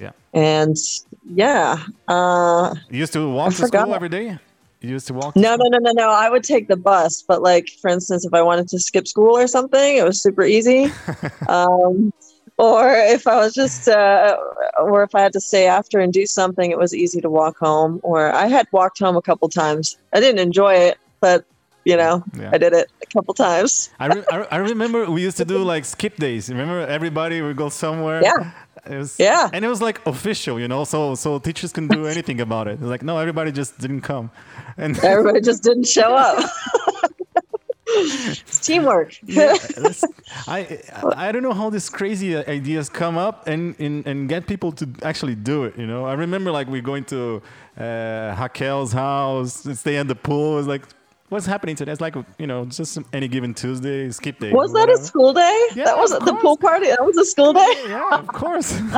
[0.00, 0.10] Yeah.
[0.34, 0.76] And
[1.24, 4.38] yeah, uh, You used to walk I to school every day?
[4.80, 5.34] You used to walk?
[5.34, 5.70] to no, school?
[5.70, 6.10] no, no, no, no.
[6.10, 9.36] I would take the bus, but like for instance, if I wanted to skip school
[9.36, 10.92] or something, it was super easy.
[11.48, 12.12] um,
[12.58, 14.36] or if I was just, uh,
[14.80, 17.56] or if I had to stay after and do something, it was easy to walk
[17.58, 18.00] home.
[18.02, 19.96] Or I had walked home a couple times.
[20.12, 21.44] I didn't enjoy it, but
[21.84, 22.50] you know, Yeah.
[22.52, 23.88] I did it a couple times.
[23.98, 26.50] I, re- I remember we used to do like skip days.
[26.50, 28.22] Remember, everybody would go somewhere.
[28.28, 28.50] Yeah.
[28.86, 29.50] It was, Yeah.
[29.52, 30.84] and it was like official, you know.
[30.84, 32.80] So so teachers couldn't do anything about it.
[32.82, 34.30] Like no, everybody just didn't come,
[34.76, 36.38] and Everybody just didn't show up.
[37.86, 39.16] it's teamwork.
[39.24, 39.56] Yeah,
[40.46, 40.78] I
[41.16, 44.88] I don't know how these crazy ideas come up and, and and get people to
[45.02, 45.76] actually do it.
[45.78, 47.42] You know, I remember like we going to
[47.78, 50.58] uh, Raquel's house, stay at the pool.
[50.58, 50.82] It's like,
[51.28, 51.92] what's happening today?
[51.92, 54.52] It's like you know, just any given Tuesday, skip day.
[54.52, 55.68] Was that a school day?
[55.74, 56.88] Yeah, that was the pool party.
[56.88, 57.74] That was a school day.
[57.86, 58.80] Yeah, of course.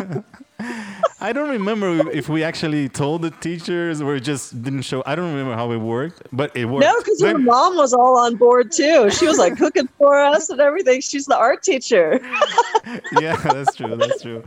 [1.22, 5.02] I don't remember if we actually told the teachers or just didn't show.
[5.06, 6.84] I don't remember how it worked, but it worked.
[6.84, 9.10] No, because Then- mom was all on board too.
[9.10, 11.00] She was like cooking for us and everything.
[11.00, 12.20] She's the art teacher.
[13.20, 13.96] yeah, that's true.
[13.96, 14.42] That's true.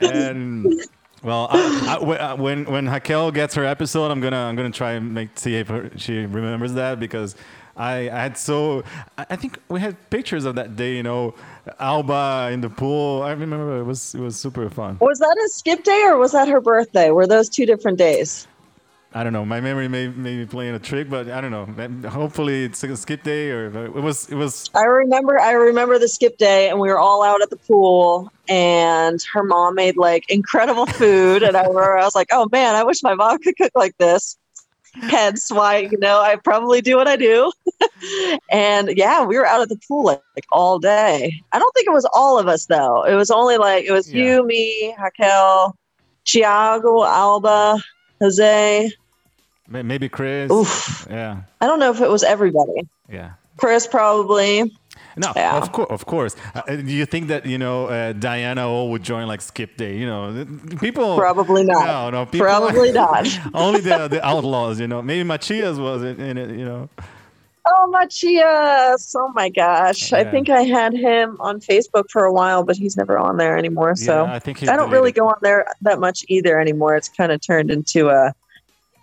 [0.00, 0.82] And
[1.24, 4.92] well, I, I, uh, when when Raquel gets her episode, I'm gonna I'm gonna try
[4.92, 7.34] and make see if her, she remembers that because
[7.76, 8.84] I, I had so
[9.16, 10.96] I think we had pictures of that day.
[10.96, 11.34] You know,
[11.80, 13.22] Alba in the pool.
[13.22, 14.98] I remember it was it was super fun.
[15.00, 17.10] Was that a skip day or was that her birthday?
[17.10, 18.46] Were those two different days?
[19.16, 19.44] I don't know.
[19.44, 22.10] My memory may, may be playing a trick, but I don't know.
[22.10, 26.08] Hopefully, it's a skip day or it was it was I remember I remember the
[26.08, 30.28] skip day and we were all out at the pool and her mom made like
[30.28, 33.56] incredible food and I remember I was like, "Oh man, I wish my mom could
[33.56, 34.36] cook like this."
[34.96, 37.52] Hence why, you know, I probably do what I do.
[38.50, 41.40] and yeah, we were out at the pool like, like all day.
[41.52, 43.04] I don't think it was all of us though.
[43.04, 44.24] It was only like it was Yeah.
[44.24, 45.76] you, me, Raquel,
[46.26, 47.82] Thiago, Alba,
[48.20, 48.92] Jose.
[49.68, 50.50] May- maybe Chris.
[50.50, 51.06] Oof.
[51.10, 52.86] Yeah, I don't know if it was everybody.
[53.08, 53.32] yeah.
[53.56, 54.74] Chris probably.
[55.16, 55.56] No, Yeah.
[55.58, 56.34] of course, of course.
[56.56, 59.96] Uh, do you think that you know uh, Diana O would join like Skip Day?
[59.96, 60.44] You know,
[60.80, 61.86] people Probably not.
[61.86, 63.28] No, no, people, Probably not.
[63.54, 64.80] only the the outlaws.
[64.80, 66.50] You know, maybe Matias was in, in it.
[66.58, 66.88] You know,
[67.66, 69.14] Oh, Matias.
[69.16, 70.12] Oh my gosh.
[70.12, 73.56] I think I had him on Facebook for a while, but he's never on there
[73.56, 73.94] anymore.
[73.96, 76.96] So yeah, I think he's I don't really go on there that much either anymore.
[76.96, 78.34] It's kind of turned into a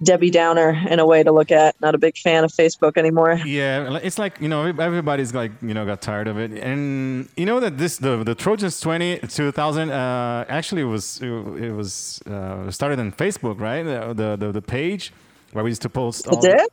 [0.04, 1.80] Debbie Downer in a way to look at.
[1.82, 3.34] Not a big fan of Facebook anymore.
[3.46, 7.46] Yeah, it's like you know everybody's like you know got tired of it, and you
[7.46, 13.00] know that this the the Trojans 20 2000 uh, actually was it was uh, started
[13.00, 13.84] on Facebook, right?
[13.84, 15.14] The, the the the page
[15.54, 16.28] where we used to post.
[16.28, 16.68] all It the- did?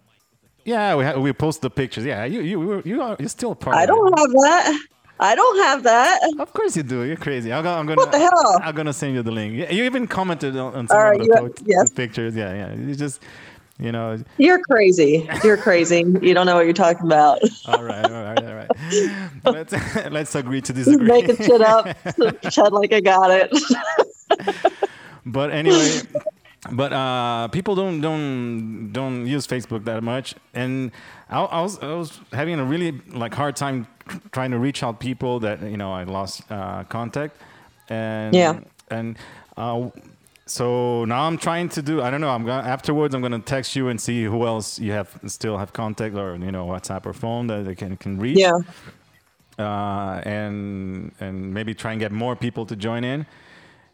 [0.64, 2.04] yeah, we ha- we post the pictures.
[2.04, 3.76] Yeah, you you you, are you're still part.
[3.76, 4.80] I don't have that.
[5.20, 6.20] I don't have that.
[6.38, 7.02] Of course you do.
[7.02, 7.52] You're crazy.
[7.52, 8.60] I'm gonna, I'm gonna, What the hell?
[8.62, 9.70] I'm gonna send you the link.
[9.72, 11.88] You even commented on, on some All of the, po- yes.
[11.90, 12.36] the pictures.
[12.36, 12.74] Yeah, yeah.
[12.74, 13.22] You just,
[13.78, 14.22] you know.
[14.38, 15.28] You're crazy.
[15.42, 16.04] You're crazy.
[16.22, 17.40] You don't know what you're talking about.
[17.66, 18.70] All right, all right, all right.
[19.44, 19.72] let's
[20.10, 21.06] let's agree to disagree.
[21.06, 21.84] Making shit up.
[22.02, 23.50] Pretend like I got it.
[25.26, 26.00] but anyway,
[26.72, 30.90] but uh, people don't don't don't use Facebook that much, and
[31.28, 33.86] I, I was I was having a really like hard time
[34.32, 37.36] trying to reach out people that you know I lost uh, contact,
[37.88, 38.60] and Yeah.
[38.90, 39.16] and
[39.56, 39.90] uh,
[40.46, 43.76] so now I'm trying to do I don't know I'm gonna afterwards I'm gonna text
[43.76, 47.12] you and see who else you have still have contact or you know WhatsApp or
[47.12, 48.52] phone that they can can reach yeah.
[49.58, 53.26] uh, and and maybe try and get more people to join in.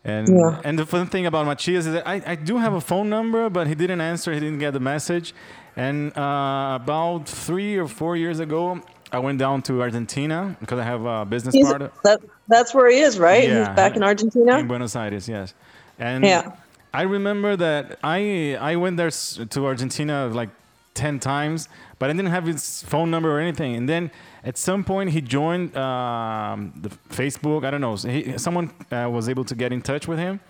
[0.05, 0.61] And Yeah.
[0.65, 3.49] and the fun thing about Matias is that I, I do have a phone number,
[3.51, 4.33] but he didn't answer.
[4.35, 5.35] He didn't get the message.
[5.77, 8.81] And uh, about three or four years ago,
[9.15, 12.91] I went down to Argentina because I have a business He's, partner that, that's where
[12.91, 13.49] he is, right?
[13.49, 13.59] Yeah.
[13.59, 14.59] He's back in Argentina.
[14.59, 15.29] in Buenos Aires.
[15.29, 15.55] Yes,
[15.99, 16.53] and Yeah.
[16.93, 19.11] I remember that I I went there
[19.55, 20.51] to Argentina like
[20.95, 23.75] ten times, but I didn't have his phone number or anything.
[23.77, 24.11] And then
[24.45, 27.65] at some point he joined um, the Facebook.
[27.65, 27.97] I don't know.
[27.97, 30.41] He, someone uh, was able to get in touch with him.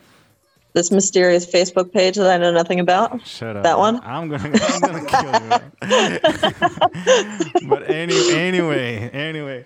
[0.75, 3.25] This mysterious Facebook page that I know nothing about.
[3.25, 3.63] Shut up.
[3.63, 4.01] That one?
[4.03, 5.41] I'm gonna, I'm gonna kill you.
[7.69, 9.65] but any, anyway, anyway.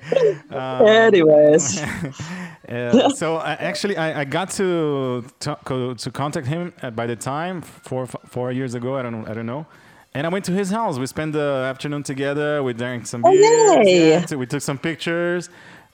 [0.50, 1.82] Um, Anyways,
[2.68, 7.16] uh, so I, actually, I, I got to, to to contact him at, by the
[7.16, 8.96] time four four years ago.
[8.96, 9.66] I don't know, I don't know.
[10.14, 10.98] And I went to his house.
[10.98, 12.62] We spent the afternoon together.
[12.62, 13.86] We drank some Oh, beers.
[13.86, 14.10] yay.
[14.10, 15.48] yeah, we took some pictures,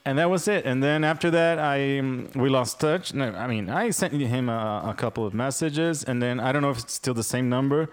[0.05, 0.65] and that was it.
[0.67, 3.15] And then after that, I um, we lost touch.
[3.15, 6.63] No, I mean, I sent him a, a couple of messages, and then I don't
[6.63, 7.89] know if it's still the same number.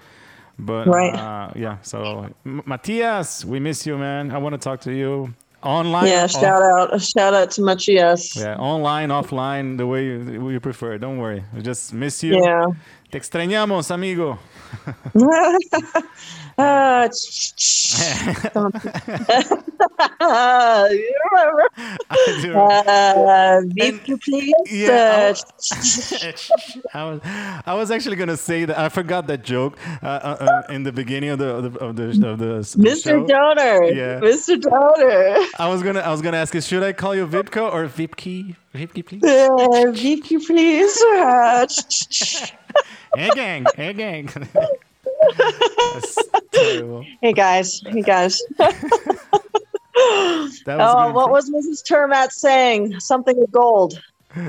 [0.60, 1.14] But Right.
[1.16, 4.32] uh, yeah, so Matias, we miss you, man.
[4.32, 5.34] I want to talk to you
[5.64, 6.08] online.
[6.08, 6.26] yeah.
[6.26, 8.36] off- Shout out, shout out to Matias.
[8.36, 10.98] yeah, online, offline, the way you, you prefer.
[11.00, 11.44] Don't worry.
[11.56, 12.34] We just miss you.
[12.44, 12.66] Yeah.
[13.12, 14.38] Te extrañamos, amigo.
[16.58, 17.08] Ah,
[20.20, 21.70] Ah, you remember?
[22.10, 22.54] I do.
[22.54, 24.54] Uh, beep, you please.
[24.70, 26.32] yeah, Uh,
[26.94, 27.20] I was,
[27.66, 30.38] I was actually gonna say that I forgot that joke uh, uh,
[30.68, 32.46] uh, in the beginning of the of the of the, of the
[32.78, 33.04] Mr.
[33.04, 33.26] show.
[33.26, 33.84] Donor.
[33.86, 34.20] Yeah.
[34.20, 34.60] Mr.
[34.60, 35.46] Donor.
[35.58, 38.56] I was gonna I was gonna ask you, should I call you Vipko or Vipki?
[38.76, 39.24] Vipki, please.
[39.24, 41.02] Uh, you please.
[41.02, 41.66] Uh,
[43.16, 44.30] hey gang, hey gang.
[47.22, 47.82] Hey guys.
[47.86, 48.42] Hey guys.
[49.94, 51.84] Oh, what was Mrs.
[51.84, 53.00] Termat saying?
[53.02, 54.02] Something of gold.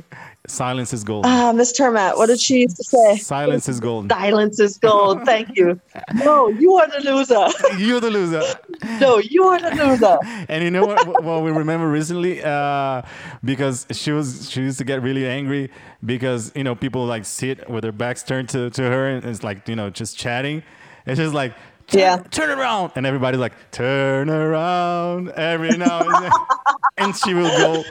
[0.48, 1.24] Silence is gold.
[1.24, 3.16] Ah, Miss Termat, what did she used to say?
[3.16, 4.10] Silence is gold.
[4.10, 5.24] Silence is gold.
[5.24, 5.80] Thank you.
[6.14, 7.46] No, you are the loser.
[7.78, 8.42] You're the loser.
[9.00, 10.18] No, you are the loser.
[10.48, 11.22] And you know what?
[11.22, 13.02] What we remember recently, uh,
[13.44, 15.70] because she was she used to get really angry
[16.04, 19.44] because you know people like sit with their backs turned to, to her and it's
[19.44, 20.64] like you know just chatting.
[21.06, 21.52] It's just like
[21.86, 22.16] turn, Yeah.
[22.32, 26.32] turn around, and everybody's like turn around every now and then,
[26.98, 27.84] and she will go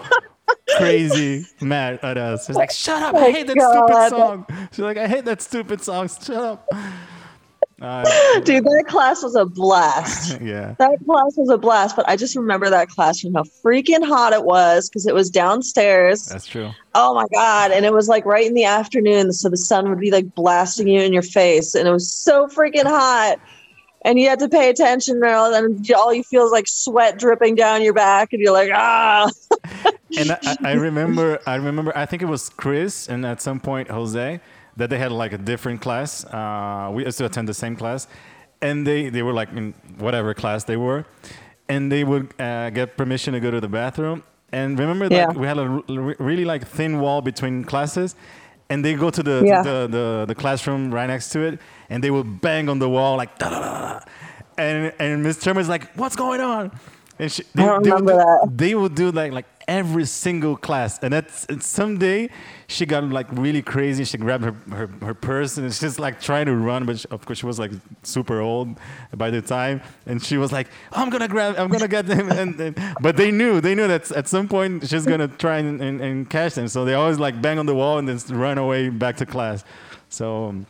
[0.78, 2.48] crazy mad at us.
[2.48, 3.16] She's like, shut up!
[3.16, 3.88] I hate that God.
[3.88, 4.46] stupid song.
[4.72, 6.08] She's like, I hate that stupid song.
[6.08, 6.74] Shut up.
[7.82, 8.04] Uh,
[8.42, 10.40] Dude, that class was a blast.
[10.42, 10.76] yeah.
[10.78, 14.44] That class was a blast, but I just remember that classroom, how freaking hot it
[14.44, 16.28] was because it was downstairs.
[16.28, 16.70] That's true.
[16.94, 17.72] Oh my God.
[17.72, 19.34] And it was like right in the afternoon.
[19.34, 21.74] So the sun would be like blasting you in your face.
[21.74, 23.40] And it was so freaking hot.
[24.04, 25.54] And you have to pay attention now.
[25.54, 28.34] And all you feel is like sweat dripping down your back.
[28.34, 29.30] And you're like, ah.
[30.18, 33.90] and I, I- remember, I remember, I think it was Chris and at some point
[33.90, 34.40] Jose
[34.78, 36.26] that they had like a different class.
[36.26, 38.08] Uh, we used to attend the same class,
[38.62, 41.06] and they they were like in whatever class they were,
[41.68, 44.24] and they would uh, get permission to go to the bathroom.
[44.54, 45.40] And remember that Yeah.
[45.40, 48.16] we had a r- really like thin wall between classes.
[48.72, 49.64] And they go to the, Yeah.
[49.64, 51.60] the, the the classroom right next to it,
[51.90, 54.00] and they will bang on the wall like da da da da.
[54.58, 56.72] And and Miss Termer's like, "What's going on?"
[57.20, 58.58] And she, I don't would remember do, that.
[58.58, 60.98] they would do like like every single class.
[61.04, 62.30] And that's and someday
[62.68, 64.04] she got like really crazy.
[64.06, 67.26] She grabbed her, her, her purse and she's like trying to run but she, of
[67.26, 67.72] course she was like
[68.04, 68.80] super old
[69.16, 69.82] by the time.
[70.08, 72.32] And she was like i'm gonna grab i'm gonna get them.
[72.42, 75.82] And, and but they knew they knew that at some point she's gonna try and,
[75.82, 76.68] and, and catch them.
[76.68, 79.64] So they always like bang on the wall and then run away back to class.
[80.10, 80.68] So um,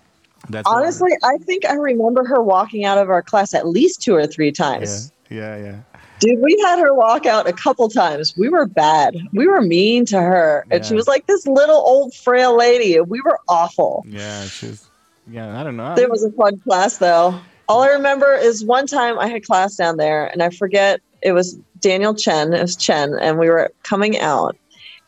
[0.50, 4.16] that's Honestly, I think I remember her walking out of our class at least two
[4.16, 5.12] or three yeah times.
[5.30, 5.82] yeah yeah
[6.22, 8.38] Dude, we had her walk out a couple times.
[8.38, 9.18] We were bad.
[9.34, 10.66] We were mean to her.
[10.72, 12.96] And she was like this little old frail lady.
[12.96, 14.04] And we were awful.
[14.08, 14.88] yeah she's
[15.28, 17.40] yeah i don't know It was a fun class though.
[17.68, 21.32] All I remember is one time I had class down there and I forget it
[21.34, 24.56] was Daniel Chen, it was Chen, and we were coming out.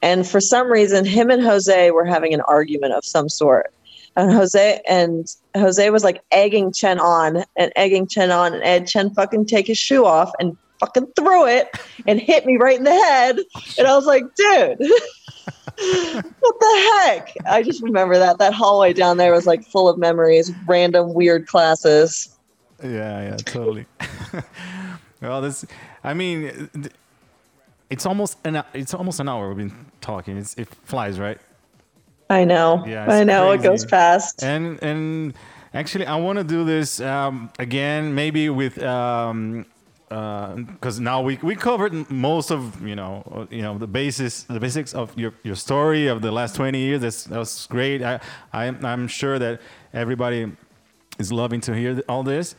[0.02, 3.72] And for some reason, him and Jose were having an argument of some sort.
[4.16, 8.88] And Jose and Jose was like egging Chen on and egging Chen on, and Ed
[8.88, 11.70] Chen fucking take his shoe off and fucking threw it
[12.08, 13.38] and hit me right in the head.
[13.78, 14.80] And I was like, dude,
[16.40, 17.34] what the heck?
[17.46, 21.48] I just remember that that hallway down there was like full of memories, random weird
[21.48, 22.38] classes.
[22.84, 22.90] Yeah,
[23.22, 23.86] yeah, totally.
[25.22, 25.66] well, this,
[26.04, 26.70] I mean,
[27.90, 30.38] it's almost an it's almost an hour we've been talking.
[30.38, 31.40] It's, it flies, right?
[32.30, 32.84] I know.
[32.86, 34.44] Yeah, I know it goes fast.
[34.44, 35.34] And and
[35.74, 39.66] actually, I want to do this um, again, maybe with um,
[40.10, 44.60] because now we, we covered most of you know uh, you know the basis the
[44.60, 47.02] basics of your, your story of the last 20 years.
[47.02, 48.04] That's that was great.
[48.04, 48.20] I,
[48.52, 49.62] I I'm sure that
[49.94, 50.52] everybody
[51.20, 52.56] is loving to hear all this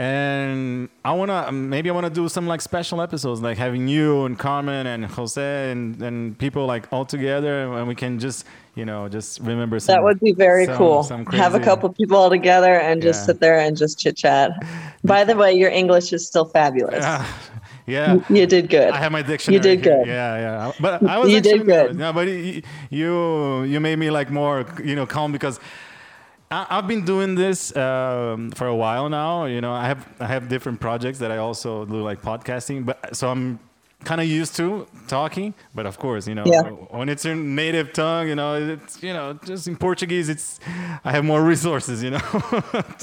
[0.00, 4.38] and I wanna maybe I wanna do some like special episodes like having you and
[4.38, 8.46] Carmen and Jose and, and people like all together and we can just
[8.76, 11.02] you know just remember some, That would be very some- cool.
[11.02, 13.26] some Have a crazy- couple people all together and just Yeah.
[13.26, 14.50] sit there and just chit chat.
[15.04, 17.04] By the way, your English is still fabulous.
[17.86, 18.90] yeah You did good.
[18.90, 19.56] I have my dictionary.
[19.56, 19.98] You did here.
[19.98, 20.06] good.
[20.06, 20.72] Yeah, yeah.
[20.80, 21.96] But I was You did good.
[21.96, 22.26] No, but
[23.00, 25.60] you you made me like more you know calm because
[26.50, 29.44] I, I've been doing this um, for a while now.
[29.44, 32.84] You know, I have I have different projects that I also do like podcasting.
[32.84, 33.60] But so I'm
[34.02, 35.54] kind of used to talking.
[35.74, 36.62] But of course, you know, Yeah.
[36.98, 40.58] when it's your native tongue, you know, it's you know just in Portuguese, it's
[41.04, 42.02] I have more resources.
[42.02, 42.20] You know.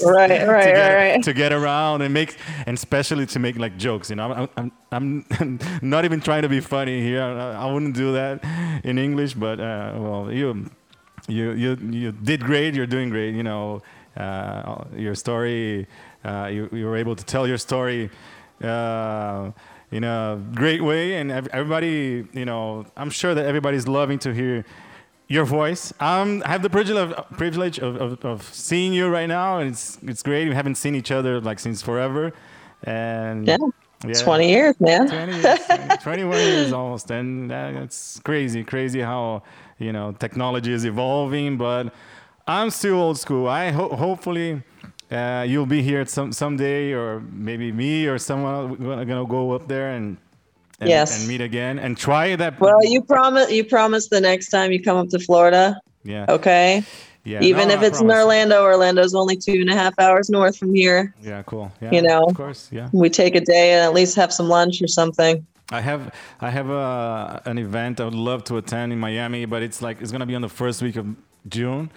[0.00, 1.22] to right, get, right, right.
[1.22, 2.36] to get around and make
[2.66, 6.48] and especially to make like jokes you know i'm i'm, I'm not even trying to
[6.48, 8.40] be funny here i, I wouldn't do that
[8.84, 10.70] in english but uh, well you
[11.28, 13.82] you you you did great you're doing great you know
[14.16, 15.86] uh, your story
[16.24, 18.10] uh, you, you were able to tell your story
[18.64, 19.50] uh,
[19.92, 24.64] in a great way and everybody you know i'm sure that everybody's loving to hear
[25.30, 25.92] your voice.
[26.00, 29.70] Um, I have the privilege of, privilege of, of, of seeing you right now, and
[29.70, 30.48] it's it's great.
[30.48, 32.32] We haven't seen each other like since forever,
[32.84, 33.58] and Yeah.
[34.06, 35.06] yeah, 20 years, man.
[35.08, 35.58] 20 years,
[36.02, 39.42] 21 years almost, and uh, it's crazy, crazy how
[39.78, 41.56] you know technology is evolving.
[41.56, 41.92] But
[42.46, 43.48] I'm still old school.
[43.48, 44.62] I ho- hopefully.
[45.10, 49.66] Uh, you'll be here some someday, or maybe me or someone we're gonna go up
[49.66, 50.18] there and
[50.80, 51.18] and, Yes.
[51.20, 52.60] and meet again and try that.
[52.60, 56.84] Well, you promise you promise the next time you come up to Florida, yeah, okay?
[57.24, 57.40] yeah.
[57.42, 58.10] Even no, if I it's in.
[58.10, 61.14] Orlando, Orlando's only two and a half hours north from here.
[61.22, 61.72] Yeah, cool.
[61.80, 62.24] Yeah, You know.
[62.28, 62.68] of course.
[62.70, 65.44] Yeah, We take a day and at least have some lunch or something.
[65.70, 69.62] I have I have a, an event I would love to attend in Miami, but
[69.62, 71.06] it's like it's gonna be on the first week of
[71.48, 71.90] June,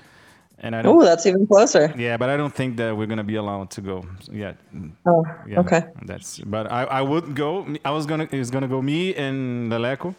[0.59, 0.97] and I don't.
[0.97, 1.93] Oh, that's even closer.
[1.97, 4.57] Yeah, but I don't think that we're gonna be allowed to go yet.
[5.05, 5.83] Oh, Yeah, okay.
[6.05, 6.39] That's.
[6.39, 7.65] But I, I would go.
[7.85, 8.27] I was gonna.
[8.31, 10.15] It was gonna go me and Leleco.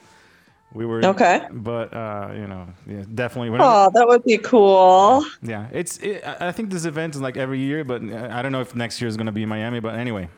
[0.73, 1.05] We were.
[1.05, 1.43] Okay.
[1.51, 3.59] But uh, you know, yeah, definitely.
[3.61, 5.25] Oh, that would be cool.
[5.43, 5.99] Yeah, it's.
[5.99, 8.75] It, I think this event is like every year, but uh, I don't know if
[8.75, 9.81] next year is gonna be in Miami.
[9.81, 10.29] But anyway,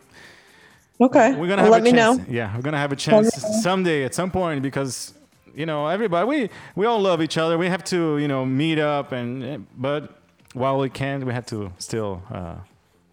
[1.00, 1.32] Okay.
[1.34, 2.18] we're gonna Well, have let a me chance.
[2.18, 2.24] know.
[2.28, 5.14] Yeah, we're gonna have a chance someday at some point because
[5.54, 7.58] you know everybody we we all love each other.
[7.58, 10.18] We have to you know meet up and but
[10.54, 12.54] while we can, we have to still uh,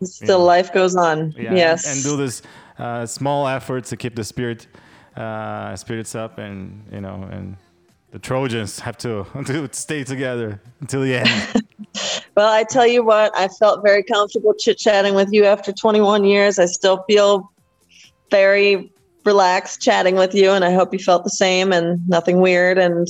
[0.03, 1.31] Still, life goes on.
[1.37, 1.85] yeah yes.
[1.85, 2.41] and, do this
[2.79, 4.67] uh, small efforts to keep the spirit
[5.15, 7.55] uh, spirits up and you know and
[8.11, 11.63] the Trojans have to to stay together until the end.
[12.37, 16.23] Well, I tell you what, I felt very comfortable chit chatting with you after 21
[16.23, 16.57] years.
[16.59, 17.51] I still feel
[18.31, 18.91] very
[19.23, 22.77] relaxed chatting with you, and I hope you felt the same and nothing weird.
[22.79, 23.07] And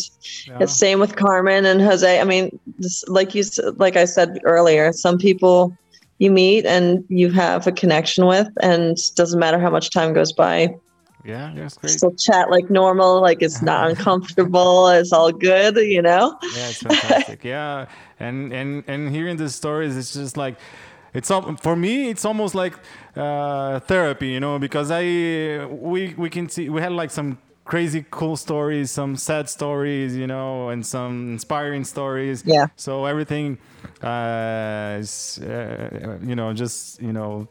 [0.48, 0.58] Yeah.
[0.62, 2.20] it's same with Carmen and Jose.
[2.20, 3.44] I mean, just like you,
[3.78, 5.78] like I said earlier, some people
[6.20, 10.34] you meet and you have a connection with, and doesn't matter how much time goes
[10.34, 10.70] by,
[11.24, 11.92] yeah, that's great.
[11.94, 16.38] still chat like normal, like it's not uncomfortable, it's all good, you know.
[16.56, 17.44] Yeah, it's fantastic.
[17.44, 17.88] yeah,
[18.20, 20.58] and and and hearing the stories, it's just like
[21.14, 21.30] it's
[21.62, 22.10] for me.
[22.10, 22.74] It's almost like
[23.16, 28.06] uh, therapy, you know, because I we we can see we had like some crazy
[28.12, 32.44] cool stories, some sad stories, you know, and some inspiring stories.
[32.46, 32.68] Yeah.
[32.76, 33.58] So everything
[34.02, 37.48] uh, is uh, you know just you know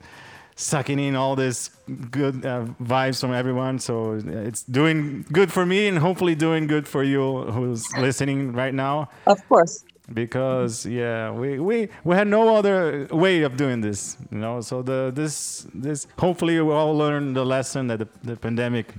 [0.57, 1.71] sucking in all this
[2.11, 3.79] good uh, vibes from everyone.
[3.79, 8.75] So it's doing good for me and hopefully doing good for you who's listening right
[8.75, 9.09] now.
[9.27, 9.85] Of course.
[10.13, 14.61] Because yeah, we, we we had no other way of doing this, you know.
[14.61, 18.93] So the this this hopefully we all learn the lesson that the, the pandemic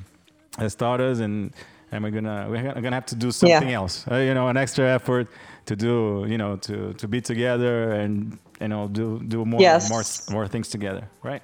[0.57, 1.53] has taught us, and
[1.91, 4.85] and we're gonna we're gonna have to do something else, uh, you know, an extra
[4.87, 5.27] effort
[5.65, 9.89] to do, you know, to to be together and you know do do more Yes.
[9.89, 10.03] more
[10.33, 11.43] more things together, right?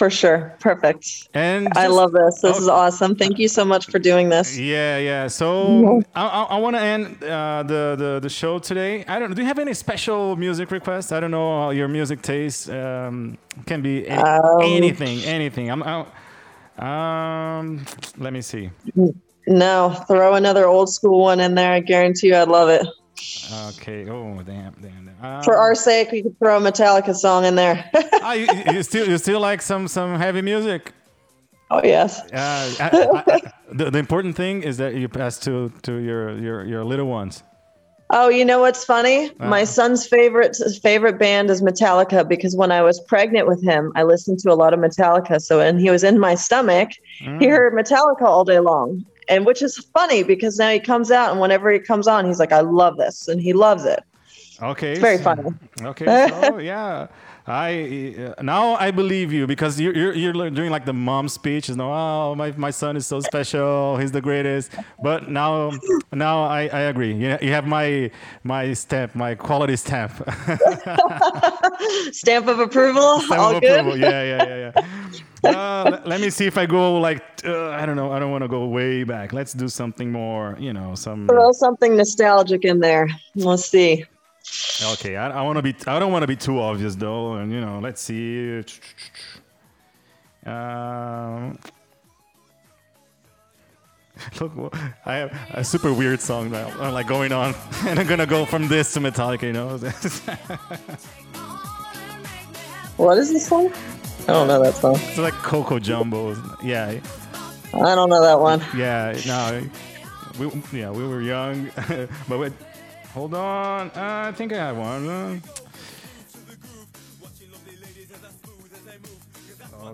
[0.00, 0.56] For sure.
[0.60, 1.28] Perfect.
[1.34, 2.40] And I just- love this.
[2.40, 2.62] This Oh.
[2.62, 3.14] is awesome.
[3.14, 4.56] Thank you so much for doing this.
[4.58, 5.28] Yeah, yeah.
[5.28, 9.04] So I, I, I want to end uh, the, the the show today.
[9.06, 9.34] I don't.
[9.34, 11.12] Do you have any special music requests?
[11.12, 13.36] I don't know how your music taste um,
[13.66, 15.70] can be any, Um, anything, anything.
[15.70, 15.82] I'm.
[15.82, 16.06] i
[17.58, 17.84] um,
[18.16, 18.70] let me see.
[19.46, 21.72] No, throw another old school one in there.
[21.72, 22.86] I guarantee you I'd love it.
[23.68, 24.08] Okay.
[24.08, 25.16] Oh, damn, damn, damn.
[25.22, 27.88] Uh, For our sake, we could throw a Metallica song in there.
[27.94, 30.92] ah, you, you still you still like some some heavy music?
[31.70, 32.20] oh, yes.
[32.32, 36.36] Uh, I, I, I, the, the important thing is that you pass to to your
[36.38, 37.42] your your little ones.
[38.12, 39.30] Oh, you know what's funny?
[39.38, 44.02] My son's favorite favorite band is Metallica because when I was pregnant with him, I
[44.02, 45.40] listened to a lot of Metallica.
[45.40, 46.90] So when he was in my stomach,
[47.38, 49.04] he heard Metallica all day long.
[49.30, 52.40] And which is funny because now he comes out and whenever he comes on, he's
[52.40, 53.28] like, I love this.
[53.28, 54.02] And he loves it.
[54.60, 54.90] Okay.
[54.92, 55.50] It's very so- funny.
[55.82, 56.04] Okay.
[56.28, 57.06] So yeah,
[57.46, 61.70] I uh, now I believe you because you're you're, you're doing like the mom speech.
[61.70, 63.96] You know, oh my, my son is so special.
[63.96, 64.72] He's the greatest.
[65.02, 65.72] But now
[66.12, 67.14] now I, I agree.
[67.14, 68.10] You, you have my
[68.44, 70.12] my stamp, my quality stamp.
[72.12, 73.20] Stamp of approval.
[73.20, 73.80] Stamp all of good.
[73.80, 73.98] approval.
[73.98, 75.20] Yeah, yeah, yeah, yeah.
[75.42, 78.12] Uh, let, me see if I go like uh, I don't know.
[78.12, 79.32] I don't want to go way back.
[79.32, 80.56] Let's do something more.
[80.58, 81.26] You know, some.
[81.26, 83.08] Throw something nostalgic in there.
[83.34, 84.04] Let's see.
[84.92, 85.74] Okay, I, I want to be.
[85.86, 88.62] I don't want to be too obvious though, and you know, let's see.
[90.46, 91.58] Um,
[94.40, 94.76] look,
[95.06, 97.54] I have a super weird song now, uh, like going on,
[97.86, 99.42] and I'm gonna go from this to Metallica.
[99.42, 99.78] You know,
[102.96, 103.72] What is this song?
[104.30, 104.94] I don't know that song.
[104.96, 106.36] it's like Coco Jamboo.
[106.62, 107.00] Yeah,
[107.74, 108.62] I don't know that one.
[108.76, 109.18] yeah.
[109.26, 109.62] No,
[110.38, 111.70] we, yeah, we were young,
[112.28, 112.52] but wait,
[113.12, 113.88] hold on.
[113.90, 115.08] Uh, I think I have one.
[115.08, 115.40] Uh,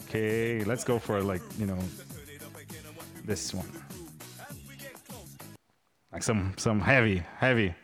[0.08, 1.78] Okay, let's go for like you know
[3.24, 3.66] this one,
[6.12, 7.74] like some some heavy heavy.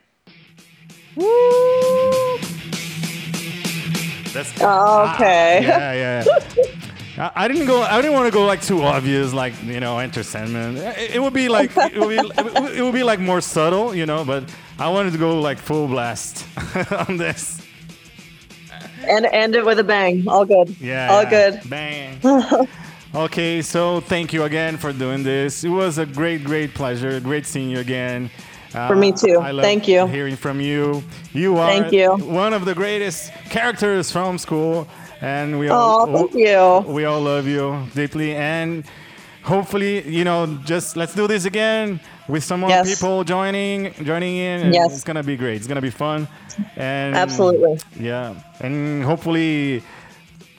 [4.32, 5.60] That's oh, Okay.
[5.66, 7.30] yeah yeah.
[7.34, 7.82] I, didn't go.
[7.82, 10.76] I didn't want to go like too obvious, like you know, Enter Sandman.
[10.78, 14.06] It, it would be like it would be, it would- be like more subtle, you
[14.06, 14.24] know.
[14.24, 16.46] But I wanted to go like full blast
[17.08, 17.60] on this.
[19.08, 20.26] And end it with a bang.
[20.28, 20.76] All good.
[20.80, 21.12] Yeah.
[21.12, 21.60] All good.
[21.68, 22.18] Bang.
[23.14, 25.64] okay, so thank you again for doing this.
[25.64, 27.18] It was a great, great pleasure.
[27.20, 28.30] Great seeing you again.
[28.74, 29.38] Uh, For me too.
[29.40, 30.06] I love Thank you.
[30.06, 31.02] Hearing from you.
[31.32, 32.08] You are Thank you.
[32.16, 34.86] one of the greatest characters from school,
[35.20, 36.92] and we all Oh, thank you.
[36.92, 38.34] we all love you deeply.
[38.34, 38.84] And
[39.42, 42.88] hopefully, you know, just let's do this again with some more Yes.
[42.88, 44.72] people joining, joining in.
[44.72, 44.94] Yes.
[44.94, 45.56] it's gonna be great.
[45.56, 46.26] It's gonna be fun.
[46.76, 47.78] And Absolutely.
[48.00, 49.82] yeah, and hopefully,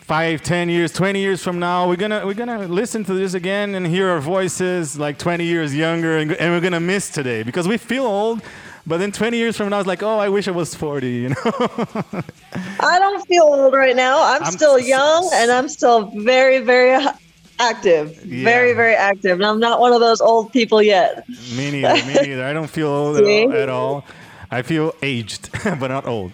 [0.05, 3.75] five, ten years, twenty years from now, we're gonna we're gonna listen to this again
[3.75, 7.67] and hear our voices like twenty years younger, and, and we're gonna miss today because
[7.67, 8.41] we feel old.
[8.85, 11.29] But then 20 years from now, it's like, oh, I wish I was 40, you
[11.29, 11.35] know?
[12.81, 14.21] I don't feel old right now.
[14.21, 17.01] I'm, I'm still young and I'm still very, very
[17.61, 18.17] active.
[18.23, 18.75] Very, Yeah.
[18.75, 19.31] very active.
[19.39, 21.25] And I'm not one of those old people yet.
[21.55, 22.43] me neither, me neither.
[22.43, 24.05] I don't feel old at all, at all.
[24.51, 26.33] I feel aged, but not old.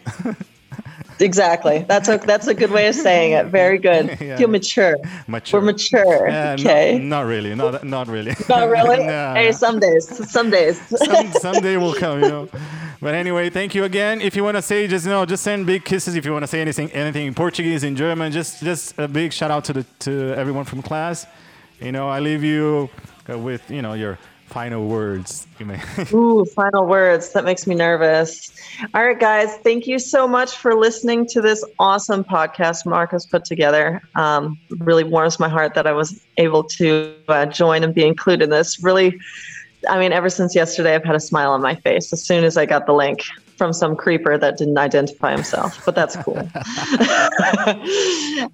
[1.22, 1.86] Exactly.
[1.88, 3.48] That's a that's a good way of saying it.
[3.48, 4.18] Very good.
[4.30, 4.38] Yeah.
[4.38, 4.98] Feel mature.
[5.28, 5.60] Mature.
[5.60, 6.30] We're mature.
[6.30, 7.00] Uh, okay.
[7.00, 7.56] Not, really.
[7.56, 8.36] Not, not really.
[8.50, 9.00] Not really.
[9.06, 10.06] No, hey, some days.
[10.30, 10.80] Some days.
[10.88, 12.50] some, someday will come, you know.
[13.02, 14.20] But anyway, thank you again.
[14.22, 16.16] If you want to say, just you know, just send big kisses.
[16.16, 19.32] If you want to say anything, anything in Portuguese, in German, just just a big
[19.32, 21.26] shout out to the to everyone from class.
[21.80, 22.90] You know, I leave you
[23.30, 24.18] uh, with you know your
[24.50, 25.48] final words.
[25.60, 25.80] You may.
[26.14, 27.32] Ooh, final words.
[27.34, 28.52] That makes me nervous.
[28.94, 29.56] All right, guys.
[29.58, 34.02] Thank you so much for listening to this awesome podcast Marcus put together.
[34.16, 38.46] Um, really warms my heart that I was able to uh, join and be included
[38.46, 38.84] in this.
[38.84, 39.20] Really,
[39.88, 42.58] I mean, ever since yesterday, I've had a smile on my face as soon as
[42.58, 43.22] I got the link
[43.56, 46.38] from some creeper that didn't identify himself, but that's cool.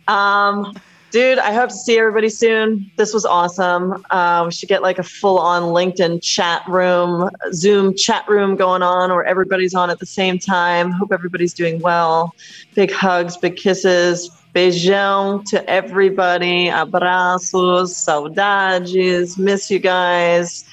[0.07, 0.73] um,
[1.15, 2.91] dude, I hope to see everybody soon.
[2.97, 4.03] This was awesome.
[4.09, 8.83] Uh, we should get like a full on LinkedIn chat room, Zoom chat room going
[8.83, 10.91] on where everybody's on at the same time.
[10.91, 12.35] Hope everybody's doing well.
[12.73, 14.29] Big hugs, big kisses.
[14.53, 16.67] Beijão to everybody.
[16.67, 19.37] Abraços, saudades.
[19.37, 20.65] Miss you guys.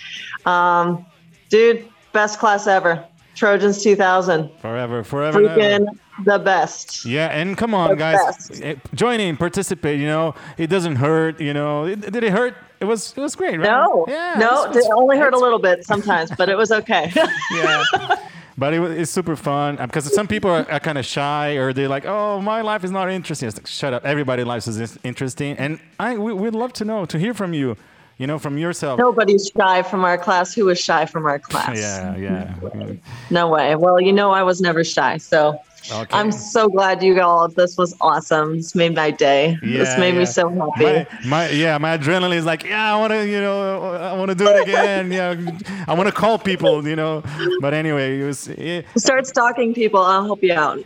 [0.44, 1.06] Um,
[1.50, 3.04] dude, best class ever.
[3.36, 4.50] Trojans 2000.
[4.58, 5.38] forever, forever.
[5.38, 5.86] Freaking
[6.24, 7.04] the best.
[7.04, 8.18] Yeah, and come on, The guys,
[8.48, 8.62] best.
[8.62, 9.98] Eh, join in, participate.
[10.00, 11.40] You know, it doesn't hurt.
[11.40, 12.54] You know, it, did it hurt?
[12.80, 13.68] It was it was great, right?
[13.68, 17.12] No, yeah, no, it's- it only hurt a little bit sometimes, but it was okay.
[17.52, 17.84] yeah.
[18.58, 21.72] But it, wa- it's super fun because some people are, are kind of shy or
[21.72, 24.04] they're like, "Oh, my life is not interesting." It's like, shut up.
[24.04, 27.76] Everybody's life is interesting, and I we, we'd love to know to hear from you.
[28.18, 28.98] You know, from yourself.
[28.98, 30.52] Nobody's shy from our class.
[30.54, 31.76] Who was shy from our class?
[31.76, 32.54] Yeah, yeah.
[33.30, 33.74] No way.
[33.74, 35.16] Well, you know, I was never shy.
[35.16, 35.58] So
[35.90, 36.16] Okay.
[36.16, 37.48] I'm so glad you all.
[37.48, 38.56] This was awesome.
[38.56, 39.58] This made my day.
[39.62, 40.20] this made yeah.
[40.20, 40.84] me so happy.
[40.84, 44.30] my, my yeah, my adrenaline is like, yeah, I want to, you know, I want
[44.30, 45.10] to do it again.
[45.12, 47.22] yeah, I want to call people, you know.
[47.60, 48.48] But anyway, it was.
[48.48, 50.00] Yeah, Start stalking people.
[50.00, 50.78] I'll help you out.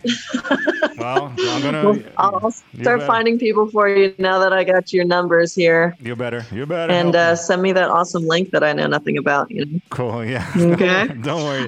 [0.99, 2.03] well, I'm gonna.
[2.17, 5.97] I'll start finding people for you now that I got your numbers here.
[6.01, 6.45] You're better.
[6.53, 6.93] You're better.
[6.93, 9.51] And uh, send me that awesome link that I know nothing about.
[9.51, 9.81] You know?
[9.91, 10.25] cool.
[10.25, 10.51] Yeah.
[10.57, 11.09] Okay.
[11.23, 11.67] Don't worry.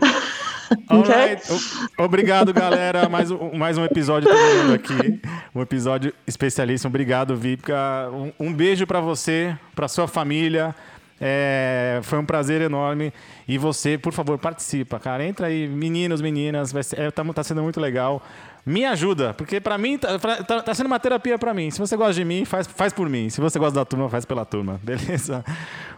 [1.99, 3.09] Obrigado, galera.
[3.09, 5.20] Mais um, mais um episódio terminando aqui.
[5.55, 6.89] Um episódio especialíssimo.
[6.89, 7.74] Obrigado, Vipka.
[8.12, 10.74] Um, um beijo pra você, pra sua família.
[11.20, 13.12] É, foi um prazer enorme.
[13.47, 15.24] E você, por favor, participa, cara.
[15.24, 16.70] Entra aí, meninos, meninas.
[16.73, 18.23] Vai ser, é, tá, tá sendo muito legal.
[18.65, 21.70] Me ajuda, porque pra mim tá, tá- tá sendo uma terapia pra mim.
[21.70, 23.31] Se você gosta de mim, faz, faz por mim.
[23.31, 24.78] Se você gosta da turma, faz pela turma.
[24.85, 25.43] Beleza?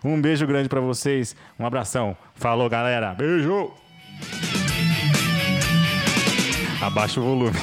[0.05, 1.35] Um beijo grande pra vocês.
[1.59, 2.17] Um abração.
[2.35, 3.13] Falou, galera.
[3.13, 3.71] Beijo.
[6.81, 7.53] Abaixa o volume.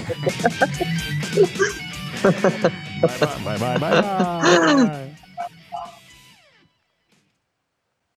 [3.43, 4.01] vai, vai, vai, vai,
[4.75, 5.06] vai.